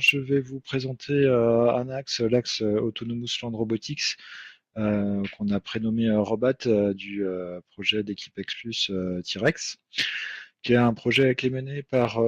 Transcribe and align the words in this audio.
je 0.00 0.18
vais 0.18 0.40
vous 0.40 0.60
présenter 0.60 1.26
un 1.28 1.88
axe, 1.88 2.20
l'axe 2.20 2.60
Autonomous 2.62 3.28
Land 3.42 3.50
Robotics, 3.56 4.16
qu'on 4.74 5.48
a 5.50 5.60
prénommé 5.60 6.10
Robat 6.10 6.92
du 6.94 7.24
projet 7.70 8.02
d'équipe 8.02 8.38
X 8.38 8.90
T-Rex, 9.24 9.78
qui 10.62 10.72
est 10.72 10.76
un 10.76 10.94
qui 10.94 11.46
est 11.46 11.50
mené 11.50 11.82
par 11.82 12.20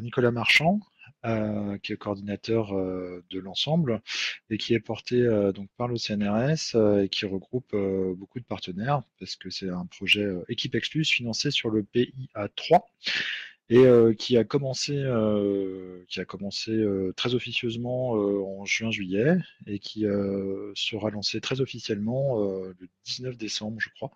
Nicolas 0.00 0.30
Marchand, 0.30 0.80
euh, 1.26 1.76
qui 1.76 1.92
est 1.92 1.98
coordinateur 1.98 2.74
euh, 2.74 3.22
de 3.28 3.40
l'ensemble 3.40 4.00
et 4.48 4.56
qui 4.56 4.72
est 4.72 4.80
porté 4.80 5.16
euh, 5.16 5.52
donc 5.52 5.68
par 5.76 5.86
le 5.86 5.96
CNRS 5.98 7.02
et 7.02 7.10
qui 7.10 7.26
regroupe 7.26 7.76
beaucoup 8.16 8.40
de 8.40 8.44
partenaires 8.44 9.02
parce 9.18 9.36
que 9.36 9.50
c'est 9.50 9.68
un 9.68 9.84
projet 9.84 10.26
équipe 10.48 10.74
Explus 10.74 11.04
financé 11.04 11.50
sur 11.50 11.68
le 11.68 11.82
PIA 11.82 12.48
3 12.56 12.86
et 13.70 13.86
qui 14.16 14.36
a 14.36 14.44
commencé, 14.44 15.02
a 15.04 16.24
commencé 16.24 16.84
très 17.16 17.34
officieusement 17.34 18.10
en 18.10 18.64
juin-juillet 18.64 19.36
et 19.66 19.78
qui 19.78 20.04
sera 20.74 21.10
lancé 21.10 21.40
très 21.40 21.60
officiellement 21.60 22.40
le 22.44 22.88
19 23.04 23.36
décembre, 23.36 23.78
je 23.80 23.88
crois. 23.90 24.10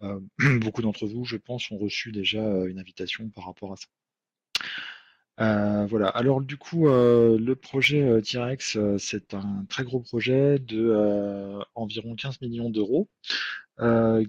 beaucoup 0.60 0.82
d'entre 0.82 1.06
vous, 1.06 1.24
je 1.24 1.36
pense, 1.36 1.70
ont 1.70 1.78
reçu 1.78 2.12
déjà 2.12 2.40
une 2.66 2.78
invitation 2.78 3.28
par 3.28 3.44
rapport 3.44 3.72
à 3.72 3.76
ça. 3.76 3.86
Euh, 5.40 5.86
voilà. 5.86 6.08
Alors 6.08 6.40
du 6.40 6.56
coup, 6.56 6.88
euh, 6.88 7.38
le 7.38 7.56
projet 7.56 8.02
euh, 8.02 8.20
T-Rex, 8.20 8.78
c'est 8.98 9.34
un 9.34 9.64
très 9.68 9.82
gros 9.84 10.00
projet 10.00 10.58
de 10.58 11.58
environ 11.74 12.14
15 12.14 12.40
millions 12.40 12.70
d'euros, 12.70 13.08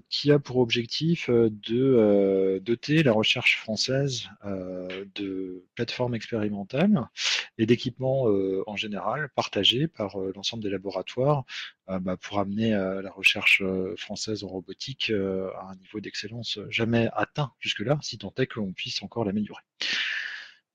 qui 0.08 0.32
a 0.32 0.38
pour 0.38 0.56
objectif 0.58 1.30
de 1.30 2.58
doter 2.64 3.02
la 3.02 3.12
recherche 3.12 3.58
française 3.58 4.28
de 4.44 5.64
plateformes 5.74 6.14
expérimentales 6.14 7.08
et 7.58 7.66
d'équipements 7.66 8.24
en 8.66 8.76
général 8.76 9.28
partagés 9.36 9.86
par 9.86 10.18
l'ensemble 10.34 10.62
des 10.62 10.70
laboratoires 10.70 11.44
bah, 11.86 12.16
pour 12.20 12.40
amener 12.40 12.70
la 12.70 13.10
recherche 13.10 13.62
française 13.96 14.42
en 14.42 14.48
robotique 14.48 15.10
à 15.10 15.70
un 15.70 15.76
niveau 15.76 16.00
d'excellence 16.00 16.58
jamais 16.68 17.08
atteint 17.12 17.52
jusque-là, 17.60 17.98
si 18.02 18.18
tant 18.18 18.32
est 18.38 18.46
que 18.46 18.58
l'on 18.58 18.72
puisse 18.72 19.02
encore 19.02 19.24
l'améliorer. 19.24 19.62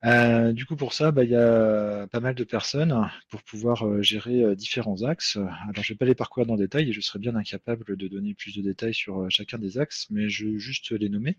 Euh, 0.03 0.51
du 0.51 0.65
coup, 0.65 0.75
pour 0.75 0.93
ça, 0.93 1.11
bah, 1.11 1.23
il 1.23 1.29
y 1.29 1.35
a 1.35 2.07
pas 2.07 2.19
mal 2.19 2.33
de 2.33 2.43
personnes 2.43 3.09
pour 3.29 3.43
pouvoir 3.43 3.85
euh, 3.87 4.01
gérer 4.01 4.43
euh, 4.43 4.55
différents 4.55 5.03
axes. 5.03 5.37
Alors, 5.37 5.83
je 5.83 5.91
ne 5.91 5.95
vais 5.95 5.97
pas 5.97 6.05
les 6.05 6.15
parcourir 6.15 6.47
dans 6.47 6.55
le 6.55 6.61
détail 6.61 6.89
et 6.89 6.93
je 6.93 7.01
serais 7.01 7.19
bien 7.19 7.35
incapable 7.35 7.95
de 7.95 8.07
donner 8.07 8.33
plus 8.33 8.55
de 8.55 8.61
détails 8.63 8.95
sur 8.95 9.29
chacun 9.29 9.59
des 9.59 9.77
axes, 9.77 10.07
mais 10.09 10.27
je 10.29 10.47
vais 10.47 10.59
juste 10.59 10.91
les 10.91 11.09
nommer. 11.09 11.37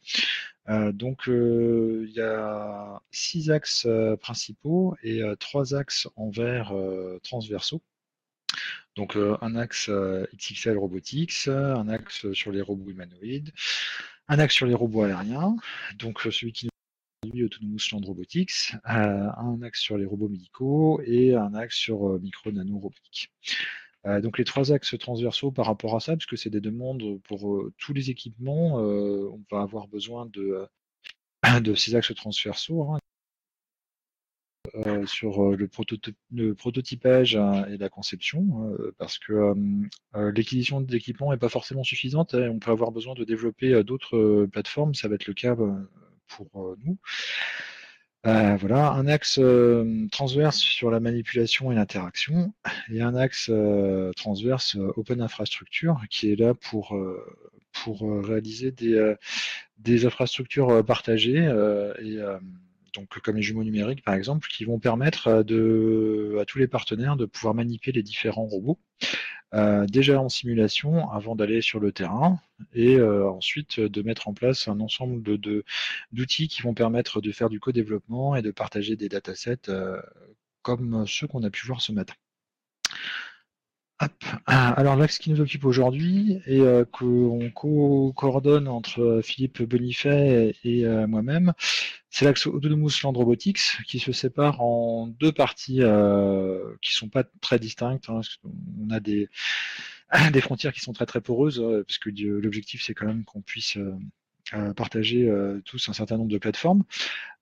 donc, 0.93 1.25
il 1.27 2.13
y 2.15 2.21
a 2.21 3.01
six 3.11 3.51
axes 3.51 3.87
principaux 4.21 4.97
et 5.03 5.23
trois 5.41 5.75
axes 5.75 6.09
en 6.17 6.31
vert 6.31 6.73
transversaux. 7.23 7.83
Donc, 8.97 9.17
un 9.17 9.57
axe 9.57 9.91
XXL 10.37 10.79
Robotics, 10.79 11.49
un 11.49 11.89
axe 11.89 12.31
sur 12.33 12.53
les 12.53 12.61
robots 12.61 12.91
humanoïdes, 12.91 13.53
un 14.29 14.39
axe 14.39 14.55
sur 14.55 14.67
les 14.67 14.75
robots 14.75 15.03
aériens, 15.05 15.57
donc 15.99 16.21
celui 16.23 16.53
qui 16.53 16.69
Autonomous 17.25 17.93
Land 17.93 18.01
Robotics, 18.05 18.75
euh, 18.89 19.29
un 19.37 19.63
axe 19.63 19.81
sur 19.81 19.97
les 19.97 20.05
robots 20.05 20.29
médicaux 20.29 21.01
et 21.05 21.35
un 21.35 21.55
axe 21.55 21.77
sur 21.77 22.09
euh, 22.09 22.19
micro-nano 22.19 22.79
robotique. 22.79 23.31
Euh, 24.07 24.21
donc 24.21 24.39
les 24.39 24.45
trois 24.45 24.73
axes 24.73 24.99
transversaux 24.99 25.53
par 25.53 25.67
rapport 25.67 25.95
à 25.95 26.01
ça, 26.01 26.17
puisque 26.17 26.37
c'est 26.37 26.51
des 26.51 26.61
demandes 26.61 27.21
pour 27.23 27.63
tous 27.79 27.93
les 27.93 28.11
équipements, 28.11 28.75
on 28.75 29.41
va 29.51 29.61
avoir 29.61 29.87
besoin 29.87 30.27
de, 30.27 30.67
ces 31.77 31.95
axes 31.95 32.15
transversaux. 32.15 32.83
Hein. 32.83 32.99
sur 35.07 35.53
le, 35.53 35.69
prototypage 36.55 37.37
et 37.37 37.77
la 37.79 37.89
conception, 37.89 38.77
parce 38.99 39.21
que 39.21 39.55
l'acquisition 40.13 40.81
d'équipements 40.81 41.31
n'est 41.31 41.39
pas 41.39 41.49
forcément 41.49 41.85
suffisante. 41.85 42.35
Hein, 42.35 42.49
on 42.51 42.59
peut 42.59 42.73
avoir 42.73 42.91
besoin 42.91 43.15
de 43.15 43.23
développer 43.23 43.85
d'autres 43.85 44.47
plateformes, 44.51 44.95
ça 44.95 45.07
va 45.07 45.15
être 45.15 45.27
le 45.27 45.35
cas 45.35 45.55
pour 46.29 46.49
euh, 46.57 46.77
nous. 46.85 46.99
Euh, 48.25 48.57
voilà, 48.57 48.93
un 48.93 49.09
axe 49.09 49.39
euh, 49.41 50.07
transverse 50.13 50.59
sur 50.59 50.93
la 50.93 51.01
manipulation 51.01 51.73
et 51.73 51.75
l'interaction, 51.75 52.55
et 52.89 53.03
un 53.03 53.17
axe 53.17 53.51
transverse 54.17 54.77
Open 54.97 55.21
Infrastructure 55.21 56.01
qui 56.09 56.31
est 56.31 56.37
là 56.37 56.55
pour, 56.55 56.97
pour 57.73 58.25
réaliser 58.25 58.71
des, 58.71 59.15
des 59.79 60.07
infrastructures 60.07 60.85
partagées 60.85 61.43
et 62.01 62.19
donc 62.95 63.09
comme 63.21 63.37
les 63.37 63.43
jumeaux 63.43 63.65
numériques 63.65 64.05
par 64.05 64.15
exemple, 64.15 64.47
qui 64.49 64.65
vont 64.65 64.79
permettre 64.79 65.29
à 65.29 65.43
tous 65.43 66.59
les 66.59 66.69
partenaires 66.69 67.17
de 67.17 67.27
pouvoir 67.27 67.55
manipuler 67.55 67.97
les 67.97 68.03
différents 68.05 68.47
robots 68.47 68.79
euh, 69.55 69.87
déjà 69.87 70.21
en 70.21 70.29
simulation 70.29 71.11
avant 71.11 71.37
d'aller 71.37 71.61
sur 71.61 71.79
le 71.79 71.93
terrain 71.93 72.41
et 72.73 72.97
euh, 72.97 73.29
ensuite 73.29 73.81
de 73.81 74.03
mettre 74.03 74.29
en 74.29 74.35
place 74.35 74.67
un 74.67 74.81
ensemble 74.81 75.23
de, 75.39 75.65
d'outils 76.13 76.49
qui 76.49 76.63
vont 76.63 76.73
permettre 76.73 77.21
de 77.21 77.31
faire 77.33 77.51
du 77.51 77.61
co-développement 77.61 78.35
et 78.35 78.43
de 78.43 78.51
partager 78.51 78.97
des 78.97 79.11
datasets 79.11 79.69
euh, 79.69 80.01
comme 80.63 81.07
ceux 81.07 81.27
qu'on 81.27 81.43
a 81.43 81.51
pu 81.51 81.67
voir 81.67 81.83
ce 81.83 81.93
matin. 81.93 82.15
Alors 84.47 84.97
l'axe 84.97 85.19
qui 85.19 85.31
nous 85.31 85.41
occupe 85.41 85.65
aujourd'hui 85.65 86.41
et 86.47 86.63
qu'on 86.91 87.51
co-coordonne 87.55 88.69
entre 88.69 89.21
Philippe 89.23 89.63
Bonifay 89.63 90.55
et 90.65 90.85
moi-même, 91.07 91.53
c'est 92.13 92.27
l'axe 92.27 92.47
Autonomous 92.47 92.91
Land 93.03 93.13
Robotics 93.13 93.79
qui 93.87 93.99
se 93.99 94.13
sépare 94.13 94.61
en 94.61 95.07
deux 95.07 95.33
parties 95.33 95.79
euh, 95.81 96.77
qui 96.83 96.93
sont 96.93 97.09
pas 97.09 97.25
très 97.41 97.59
distinctes. 97.59 98.11
Hein, 98.11 98.21
on 98.79 98.91
a 98.91 99.01
des, 99.01 99.31
des 100.33 100.41
frontières 100.43 100.75
qui 100.75 100.81
sont 100.81 100.93
très 100.93 101.07
très 101.07 101.23
poreuses, 101.23 101.59
euh, 101.59 101.85
parce 101.89 101.97
que 101.97 102.11
l'objectif 102.11 102.83
c'est 102.85 102.93
quand 102.93 103.07
même 103.07 103.25
qu'on 103.25 103.41
puisse 103.41 103.79
euh, 104.55 104.73
euh, 105.15 105.61
tous 105.65 105.89
un 105.89 105.93
certain 105.93 106.17
nombre 106.17 106.31
de 106.31 106.39
plateformes, 106.39 106.85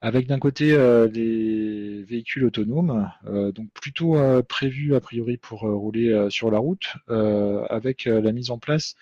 avec 0.01 0.27
d'un 0.27 0.39
côté 0.39 0.77
les 1.13 2.03
véhicules 2.05 2.45
autonomes, 2.45 3.11
donc 3.27 3.69
plutôt 3.75 4.17
prévus 4.49 4.95
a 4.95 5.01
priori 5.01 5.37
pour 5.37 5.61
rouler 5.61 6.29
sur 6.31 6.51
la 6.51 6.59
route, 6.59 6.95
avec 7.09 8.07
la 8.07 8.33
mise 8.33 8.51
en 8.51 8.59
place 8.59 8.97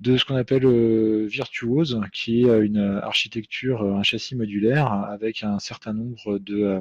de 0.00 0.16
ce 0.16 0.24
qu'on 0.24 0.36
appelle 0.36 0.64
euh, 0.64 1.26
Virtuose, 1.26 2.00
qui 2.12 2.42
est 2.42 2.48
euh, 2.48 2.64
une 2.64 3.00
architecture, 3.02 3.82
euh, 3.82 3.94
un 3.94 4.02
châssis 4.02 4.36
modulaire 4.36 4.92
avec 4.92 5.42
un 5.42 5.58
certain 5.58 5.92
nombre 5.92 6.38
de, 6.38 6.80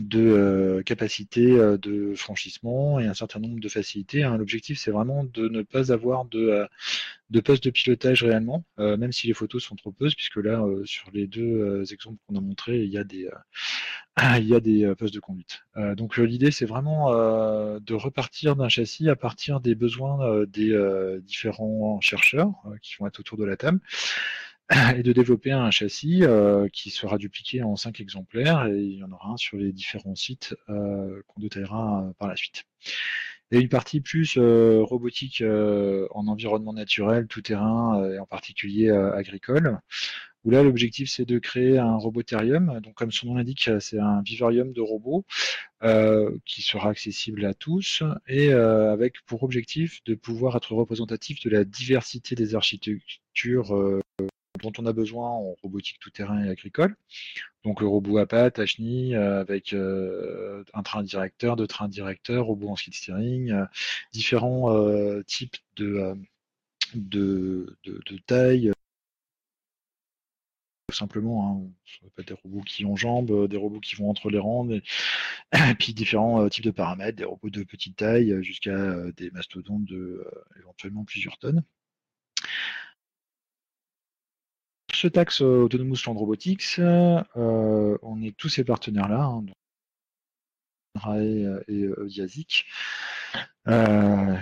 de 0.00 0.82
capacités 0.84 1.50
de 1.52 2.14
franchissement 2.14 3.00
et 3.00 3.06
un 3.06 3.14
certain 3.14 3.40
nombre 3.40 3.60
de 3.60 3.68
facilités. 3.68 4.22
Hein. 4.22 4.36
L'objectif, 4.36 4.78
c'est 4.78 4.90
vraiment 4.90 5.24
de 5.24 5.48
ne 5.48 5.62
pas 5.62 5.92
avoir 5.92 6.24
de, 6.24 6.66
de 7.30 7.40
poste 7.40 7.64
de 7.64 7.70
pilotage 7.70 8.22
réellement, 8.22 8.64
même 8.78 9.12
si 9.12 9.26
les 9.26 9.34
photos 9.34 9.62
sont 9.62 9.76
trop 9.76 9.92
peu, 9.92 10.08
puisque 10.14 10.36
là, 10.36 10.64
sur 10.84 11.10
les 11.12 11.26
deux 11.26 11.84
exemples 11.92 12.18
qu'on 12.26 12.36
a 12.36 12.40
montrés, 12.40 12.82
il 12.82 12.90
y 12.90 12.98
a 12.98 13.04
des, 13.04 13.28
il 14.38 14.46
y 14.46 14.54
a 14.54 14.60
des 14.60 14.84
euh, 14.84 14.94
postes 14.94 15.14
de 15.14 15.20
conduite. 15.20 15.64
Euh, 15.76 15.94
donc 15.94 16.18
euh, 16.18 16.22
l'idée 16.22 16.50
c'est 16.50 16.66
vraiment 16.66 17.12
de 17.14 17.94
repartir 17.94 18.56
d'un 18.56 18.68
châssis 18.68 19.08
à 19.08 19.16
partir 19.16 19.60
des 19.60 19.74
besoins 19.74 20.44
des 20.46 21.20
différents 21.22 22.00
chercheurs 22.00 22.50
qui 22.82 22.96
vont 22.98 23.06
être 23.06 23.20
autour 23.20 23.38
de 23.38 23.44
la 23.44 23.56
table 23.56 23.80
et 24.96 25.02
de 25.02 25.12
développer 25.12 25.52
un 25.52 25.70
châssis 25.70 26.22
qui 26.72 26.90
sera 26.90 27.18
dupliqué 27.18 27.62
en 27.62 27.76
cinq 27.76 28.00
exemplaires 28.00 28.66
et 28.66 28.78
il 28.78 28.98
y 28.98 29.04
en 29.04 29.12
aura 29.12 29.30
un 29.30 29.36
sur 29.36 29.56
les 29.56 29.72
différents 29.72 30.14
sites 30.14 30.54
qu'on 30.66 31.40
détaillera 31.40 32.12
par 32.18 32.28
la 32.28 32.36
suite. 32.36 32.64
Et 33.50 33.60
une 33.60 33.68
partie 33.68 34.00
plus 34.00 34.38
robotique 34.38 35.42
en 35.42 36.26
environnement 36.26 36.72
naturel, 36.72 37.26
tout 37.26 37.42
terrain 37.42 38.10
et 38.10 38.18
en 38.18 38.26
particulier 38.26 38.90
agricole, 38.90 39.80
où 40.44 40.50
là 40.50 40.62
l'objectif 40.62 41.10
c'est 41.10 41.24
de 41.24 41.38
créer 41.38 41.78
un 41.78 41.96
robotarium. 41.96 42.80
Donc 42.80 42.94
comme 42.94 43.12
son 43.12 43.28
nom 43.28 43.34
l'indique, 43.34 43.70
c'est 43.80 43.98
un 43.98 44.22
vivarium 44.22 44.72
de 44.72 44.80
robots 44.80 45.24
euh, 45.82 46.36
qui 46.44 46.62
sera 46.62 46.90
accessible 46.90 47.44
à 47.44 47.54
tous 47.54 48.02
et 48.26 48.52
euh, 48.52 48.92
avec 48.92 49.16
pour 49.26 49.42
objectif 49.42 50.02
de 50.04 50.14
pouvoir 50.14 50.56
être 50.56 50.74
représentatif 50.74 51.42
de 51.44 51.50
la 51.50 51.64
diversité 51.64 52.34
des 52.34 52.54
architectures 52.54 53.74
euh, 53.74 54.00
dont 54.62 54.72
on 54.78 54.86
a 54.86 54.92
besoin 54.92 55.28
en 55.28 55.54
robotique 55.62 55.98
tout-terrain 56.00 56.44
et 56.44 56.48
agricole. 56.48 56.96
Donc 57.64 57.80
le 57.80 57.86
robot 57.86 58.18
à 58.18 58.26
pattes, 58.26 58.58
à 58.58 58.66
chenilles, 58.66 59.14
avec 59.16 59.74
un 59.74 60.82
train 60.82 61.02
directeur, 61.02 61.56
deux 61.56 61.66
trains 61.66 61.88
directeurs, 61.88 62.46
robot 62.46 62.68
en 62.68 62.76
skid 62.76 62.94
steering, 62.94 63.52
différents 64.12 64.72
types 65.26 65.56
de, 65.76 66.14
de, 66.94 67.76
de, 67.84 68.00
de 68.06 68.18
taille, 68.26 68.72
simplement. 70.94 71.50
Hein. 71.50 72.08
Peut 72.14 72.24
des 72.24 72.34
robots 72.34 72.62
qui 72.62 72.84
ont 72.84 72.96
jambes, 72.96 73.30
euh, 73.30 73.48
des 73.48 73.56
robots 73.56 73.80
qui 73.80 73.96
vont 73.96 74.08
entre 74.08 74.30
les 74.30 74.38
rangs, 74.38 74.68
et, 74.70 74.82
puis 75.78 75.92
différents 75.94 76.44
euh, 76.44 76.48
types 76.48 76.64
de 76.64 76.70
paramètres, 76.70 77.16
des 77.16 77.24
robots 77.24 77.50
de 77.50 77.64
petite 77.64 77.96
taille 77.96 78.32
euh, 78.32 78.42
jusqu'à 78.42 78.94
des 79.16 79.30
mastodontes 79.30 79.84
de 79.84 80.24
éventuellement 80.58 81.04
plusieurs 81.04 81.38
tonnes. 81.38 81.62
Ce 85.04 85.08
taxe 85.10 85.42
Autonomous 85.42 86.06
Land 86.06 86.14
Robotics, 86.14 86.78
on 86.78 88.22
est 88.22 88.34
tous 88.38 88.48
ces 88.48 88.64
partenaires-là. 88.64 89.20
Hein, 89.20 89.44
Rae 90.94 91.62
et 91.68 91.90
Yazik, 92.06 92.64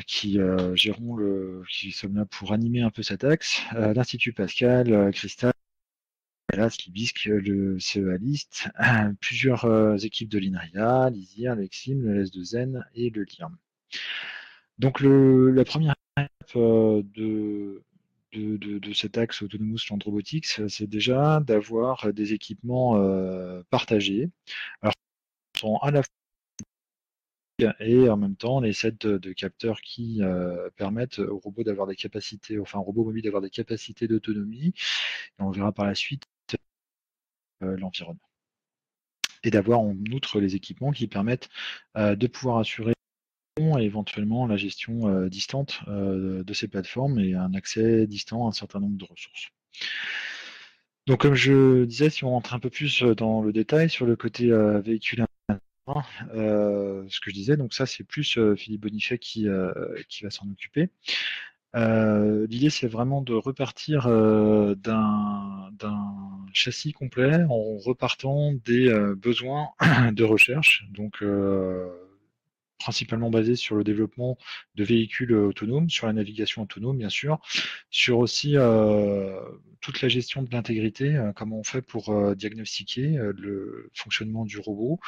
qui 0.07 0.39
géreront 0.75 1.17
le, 1.17 1.65
qui 1.69 1.91
sont 1.91 2.13
là 2.15 2.27
pour 2.27 2.53
animer 2.53 2.81
un 2.81 2.91
peu 2.91 3.03
cet 3.03 3.25
axe. 3.25 3.61
L'Institut 3.73 4.33
Pascal, 4.35 5.11
Cristal, 5.11 5.53
Libisque, 6.87 7.25
le 7.25 7.81
CEA 7.81 8.17
List, 8.19 8.69
plusieurs 9.21 10.05
équipes 10.05 10.29
de 10.29 10.39
l'INRIA, 10.39 11.11
l'ISIR, 11.11 11.57
l'EXIM, 11.57 12.03
le 12.03 12.25
S2N 12.25 12.85
et 12.95 13.11
le 13.11 13.25
LIRM. 13.25 13.57
Donc 14.79 15.01
le, 15.01 15.51
la 15.51 15.65
première 15.65 15.97
étape 16.17 16.55
de, 16.55 17.83
de, 18.33 18.93
cet 18.95 19.19
axe 19.19 19.43
Autonomous 19.43 19.79
Land 19.91 19.99
Robotics, 20.05 20.61
c'est 20.69 20.87
déjà 20.87 21.41
d'avoir 21.41 22.13
des 22.13 22.33
équipements 22.33 22.97
partagés. 23.71 24.31
Alors, 24.81 24.95
sont 25.59 25.77
à 25.77 25.91
la 25.91 26.03
fois 26.03 26.13
et 27.81 28.09
en 28.09 28.17
même 28.17 28.37
temps 28.37 28.61
les 28.61 28.73
sets 28.73 28.93
de, 28.93 29.33
capteurs 29.33 29.81
qui 29.81 30.23
euh, 30.23 30.71
permettent 30.77 31.19
au 31.19 31.39
robot 31.39 31.63
d'avoir 31.63 31.87
des 31.87 31.97
capacités, 31.97 32.59
enfin 32.59 32.79
au 32.79 32.83
robot 32.83 33.05
mobile 33.05 33.23
d'avoir 33.23 33.43
des 33.43 33.51
capacités 33.51 34.09
d'autonomie. 34.09 34.75
Et 35.39 35.43
on 35.43 35.51
verra 35.51 35.73
par 35.73 35.87
la 35.87 35.95
suite 35.95 36.25
euh, 37.63 37.77
l'environnement. 37.77 38.21
Et 39.45 39.51
d'avoir 39.51 39.81
en 39.81 39.97
outre 40.13 40.41
les 40.41 40.55
équipements 40.55 40.93
qui 40.93 41.09
permettent 41.09 41.49
euh, 41.97 42.17
de 42.17 42.27
pouvoir 42.27 42.59
assurer 42.59 42.95
et 43.59 43.85
éventuellement 43.85 44.47
la 44.47 44.57
gestion 44.57 45.27
distante 45.27 45.81
de 45.89 46.53
ces 46.55 46.69
plateformes 46.69 47.19
et 47.19 47.35
un 47.35 47.53
accès 47.55 48.07
distant 48.07 48.47
à 48.47 48.49
un 48.49 48.53
certain 48.53 48.81
nombre 48.81 48.97
de 48.97 49.05
ressources. 49.05 49.51
Donc 51.07 51.21
comme 51.21 51.35
je 51.35 51.85
disais, 51.85 52.11
si 52.11 52.25
on 52.25 52.31
rentre 52.31 52.55
un 52.55 52.61
peu 52.61 52.71
plus 52.71 53.03
dans 53.03 53.43
le 53.43 53.53
détail 53.53 53.91
sur 53.91 54.07
le 54.07 54.17
côté 54.17 54.51
véhicule 54.83 55.27
euh, 56.35 57.05
ce 57.09 57.21
que 57.21 57.31
je 57.31 57.35
disais, 57.35 57.57
donc 57.57 57.75
ça 57.75 57.87
c'est 57.87 58.05
plus 58.05 58.39
euh, 58.39 58.55
Philippe 58.55 58.83
Bonifay 58.83 59.19
qui, 59.19 59.49
euh, 59.49 59.73
qui 60.09 60.23
va 60.25 60.31
s'en 60.31 60.49
occuper. 60.51 60.91
L'idée 61.75 62.71
c'est 62.71 62.87
vraiment 62.87 63.23
de 63.23 63.35
repartir 63.35 64.07
d'un 64.07 65.71
châssis 66.53 66.93
complet 66.93 67.45
en 67.49 67.79
repartant 67.79 68.53
des 68.53 68.93
besoins 69.17 69.71
de 70.13 70.23
recherche, 70.23 70.87
donc 70.91 71.25
principalement 72.83 73.31
basé 73.31 73.57
sur 73.57 73.77
le 73.77 73.85
développement 73.85 74.37
de 74.75 74.85
véhicules 74.85 75.33
autonomes, 75.35 75.89
sur 75.89 76.07
la 76.07 76.13
navigation 76.13 76.63
autonome 76.63 76.99
bien 76.99 77.09
sûr, 77.09 77.41
sur 77.91 78.19
aussi 78.19 78.57
toute 79.81 80.03
la 80.03 80.09
gestion 80.09 80.43
de 80.43 80.51
l'intégrité, 80.51 81.19
comment 81.37 81.59
on 81.59 81.65
fait 81.65 81.83
pour 81.83 82.35
diagnostiquer 82.35 83.19
le 83.37 83.91
fonctionnement 83.95 84.45
du 84.45 84.59
robot, 84.59 84.99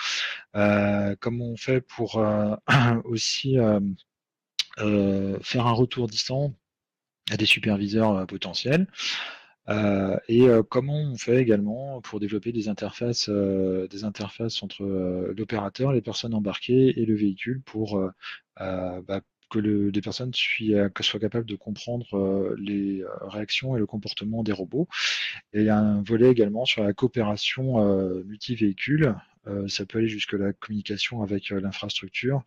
comment 0.52 1.46
on 1.46 1.56
fait 1.56 1.80
pour 1.80 2.24
aussi 3.04 3.56
faire 4.76 5.66
un 5.66 5.72
retour 5.72 6.06
distant 6.06 6.54
à 7.30 7.36
des 7.36 7.46
superviseurs 7.46 8.26
potentiels. 8.26 8.86
Euh, 9.68 10.18
et 10.28 10.42
euh, 10.48 10.62
comment 10.62 10.96
on 10.96 11.16
fait 11.16 11.40
également 11.40 12.00
pour 12.02 12.20
développer 12.20 12.52
des 12.52 12.68
interfaces, 12.68 13.28
euh, 13.30 13.88
des 13.88 14.04
interfaces 14.04 14.62
entre 14.62 14.84
l'opérateur, 15.36 15.92
les 15.92 16.02
personnes 16.02 16.34
embarquées 16.34 17.00
et 17.00 17.06
le 17.06 17.14
véhicule 17.14 17.62
pour 17.62 18.00
bah, 18.58 19.20
que 19.50 19.58
le, 19.58 19.90
les 19.90 20.00
personnes 20.00 20.32
soient, 20.34 21.18
capables 21.20 21.46
de 21.46 21.56
comprendre 21.56 22.54
les 22.58 23.04
réactions 23.22 23.76
et 23.76 23.78
le 23.78 23.86
comportement 23.86 24.42
des 24.42 24.52
robots. 24.52 24.88
Et 25.52 25.60
il 25.60 25.66
y 25.66 25.70
a 25.70 25.78
un 25.78 26.02
volet 26.02 26.30
également 26.30 26.64
sur 26.64 26.84
la 26.84 26.92
coopération 26.92 27.84
multi-véhicule. 28.24 29.14
ça 29.68 29.86
peut 29.86 29.98
aller 29.98 30.08
jusque 30.08 30.32
la 30.34 30.52
communication 30.52 31.22
avec 31.22 31.50
l'infrastructure, 31.50 32.42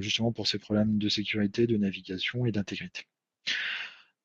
justement 0.00 0.32
pour 0.32 0.46
ces 0.46 0.58
problèmes 0.58 0.98
de 0.98 1.08
sécurité, 1.08 1.66
de 1.66 1.76
navigation 1.76 2.46
et 2.46 2.52
d'intégrité. 2.52 3.06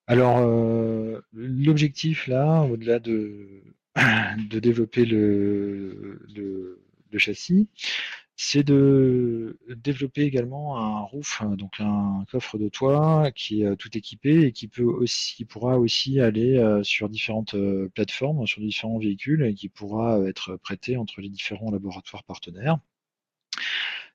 Alors, 0.08 0.38
euh, 0.40 1.22
l'objectif 1.34 2.28
là, 2.28 2.62
au-delà 2.64 3.00
de, 3.00 3.62
développer 4.50 5.06
le, 5.06 6.80
châssis, 7.18 7.68
c'est 8.36 8.64
de 8.64 9.58
développer 9.76 10.22
également 10.24 10.78
un 10.78 11.02
roof, 11.02 11.42
donc 11.58 11.74
un 11.80 12.24
coffre 12.32 12.58
de 12.58 12.70
toit 12.70 13.32
qui 13.32 13.64
est 13.64 13.66
euh, 13.66 13.76
tout 13.76 13.98
équipé 13.98 14.44
et 14.46 14.52
qui 14.52 14.68
peut 14.68 14.84
aussi, 14.84 15.36
qui 15.36 15.46
pourra 15.46 15.80
aussi 15.80 16.20
aller 16.22 16.58
euh, 16.58 16.84
sur 16.84 17.10
différentes 17.10 17.56
plateformes, 17.96 18.46
sur 18.48 18.62
différents 18.62 19.00
véhicules 19.00 19.44
et 19.44 19.56
qui 19.56 19.70
pourra 19.70 20.20
être 20.28 20.58
prêté 20.58 20.98
entre 20.98 21.22
les 21.22 21.30
différents 21.30 21.72
laboratoires 21.72 22.24
partenaires 22.24 22.80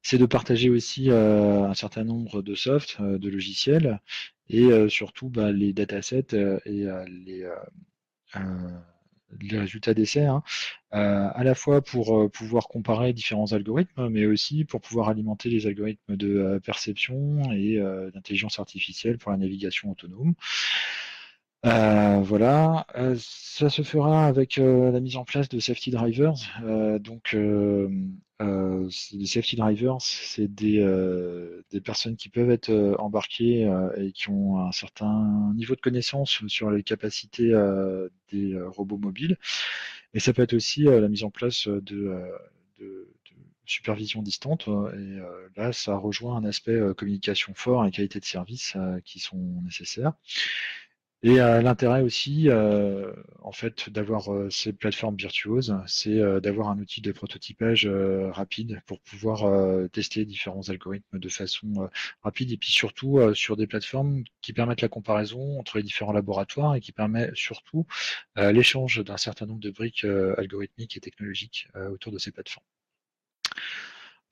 c'est 0.03 0.19
de 0.19 0.27
partager 0.27 0.69
aussi 0.71 1.11
un 1.11 1.75
certain 1.75 2.05
nombre 2.05 2.43
de 2.43 2.55
softs, 2.55 3.01
de 3.01 3.29
logiciels, 3.29 4.01
et 4.53 4.65
euh, 4.65 4.89
surtout 4.89 5.29
bah, 5.29 5.51
les 5.51 5.73
datasets 5.73 6.35
euh, 6.35 6.61
et 6.67 6.87
euh, 6.87 7.05
les, 7.09 7.49
les 9.41 9.59
résultats 9.59 9.95
d'essais, 9.95 10.27
hein, 10.27 10.43
à 10.91 11.43
la 11.43 11.55
fois 11.55 11.83
pour 11.83 12.31
pouvoir 12.31 12.69
comparer 12.69 13.13
différents 13.15 13.53
algorithmes, 13.53 14.09
mais 14.09 14.27
aussi 14.27 14.65
pour 14.65 14.81
pouvoir 14.83 15.09
alimenter 15.09 15.49
les 15.49 15.67
algorithmes 15.67 16.17
de 16.17 16.61
perception 16.65 17.51
et 17.53 17.79
d'intelligence 18.13 18.59
artificielle 18.59 19.17
pour 19.17 19.31
la 19.31 19.39
navigation 19.39 19.91
autonome. 19.91 20.35
Voilà, 21.65 22.87
ça 23.19 23.71
se 23.71 23.83
fera 23.83 24.27
avec 24.27 24.57
la 24.57 25.01
mise 25.01 25.17
en 25.17 25.25
place 25.25 25.49
de 25.49 25.59
safety 25.61 25.91
drivers. 25.91 26.35
donc, 27.01 27.35
euh, 28.43 28.89
les 29.13 29.27
safety 29.27 29.57
drivers, 29.57 30.01
c'est 30.01 30.53
des, 30.53 30.81
euh, 30.81 31.63
personnes 31.85 32.17
qui 32.17 32.29
peuvent 32.29 32.51
être 32.51 32.71
euh, 32.71 32.97
embarquées 32.99 33.71
et 33.97 34.13
qui 34.13 34.31
ont 34.31 34.59
un 34.59 34.73
certain 34.73 35.53
niveau 35.55 35.75
de 35.75 35.81
connaissance 35.81 36.43
sur 36.49 36.71
les 36.71 36.83
capacités 36.83 37.53
des 38.33 38.61
robots 38.61 38.99
mobiles. 38.99 39.37
Et 40.15 40.21
ça 40.21 40.33
peut 40.33 40.43
être 40.43 40.55
aussi 40.55 40.85
la 40.85 41.09
mise 41.09 41.25
en 41.25 41.31
place 41.31 41.69
de, 41.69 42.23
supervision 43.65 44.23
distante. 44.23 44.69
Et 44.69 45.19
là, 45.57 45.73
ça 45.73 45.97
rejoint 45.97 46.37
un 46.37 46.45
aspect 46.45 46.79
communication 46.97 47.55
fort 47.55 47.87
et 47.87 47.91
qualité 47.91 48.19
de 48.21 48.25
service 48.25 48.77
qui 49.05 49.19
sont 49.21 49.63
nécessaires. 49.65 50.13
Et 51.25 51.41
euh, 51.41 51.63
l'intérêt 51.63 52.03
aussi, 52.03 52.49
euh, 52.49 53.13
en 53.43 53.53
fait, 53.53 53.89
d'avoir 53.91 54.33
euh, 54.33 54.51
ces 54.51 54.73
plateformes 54.73 55.15
virtuoses, 55.17 55.77
c'est 55.87 56.19
d'avoir 56.41 56.69
un 56.69 56.79
outil 56.79 57.01
de 57.01 57.13
prototypage 57.13 57.87
rapide 57.87 58.83
pour 58.87 59.01
pouvoir 59.01 59.89
tester 59.91 60.25
différents 60.25 60.69
algorithmes 60.69 61.19
de 61.19 61.29
façon 61.29 61.89
rapide 62.23 62.51
et 62.53 62.57
puis 62.57 62.73
surtout 62.73 63.21
sur 63.35 63.57
des 63.57 63.67
plateformes 63.67 64.25
qui 64.41 64.53
permettent 64.53 64.81
la 64.83 64.89
comparaison 64.89 65.59
entre 65.59 65.77
les 65.79 65.83
différents 65.83 66.13
laboratoires 66.13 66.75
et 66.75 66.81
qui 66.81 66.93
permet 66.93 67.31
surtout 67.35 67.87
l'échange 68.37 69.03
d'un 69.05 69.17
certain 69.17 69.47
nombre 69.47 69.61
de 69.61 69.71
briques 69.71 70.05
algorithmiques 70.05 70.97
et 70.97 71.01
technologiques 71.01 71.69
autour 71.91 72.13
de 72.13 72.19
ces 72.19 72.33
plateformes. 72.33 72.67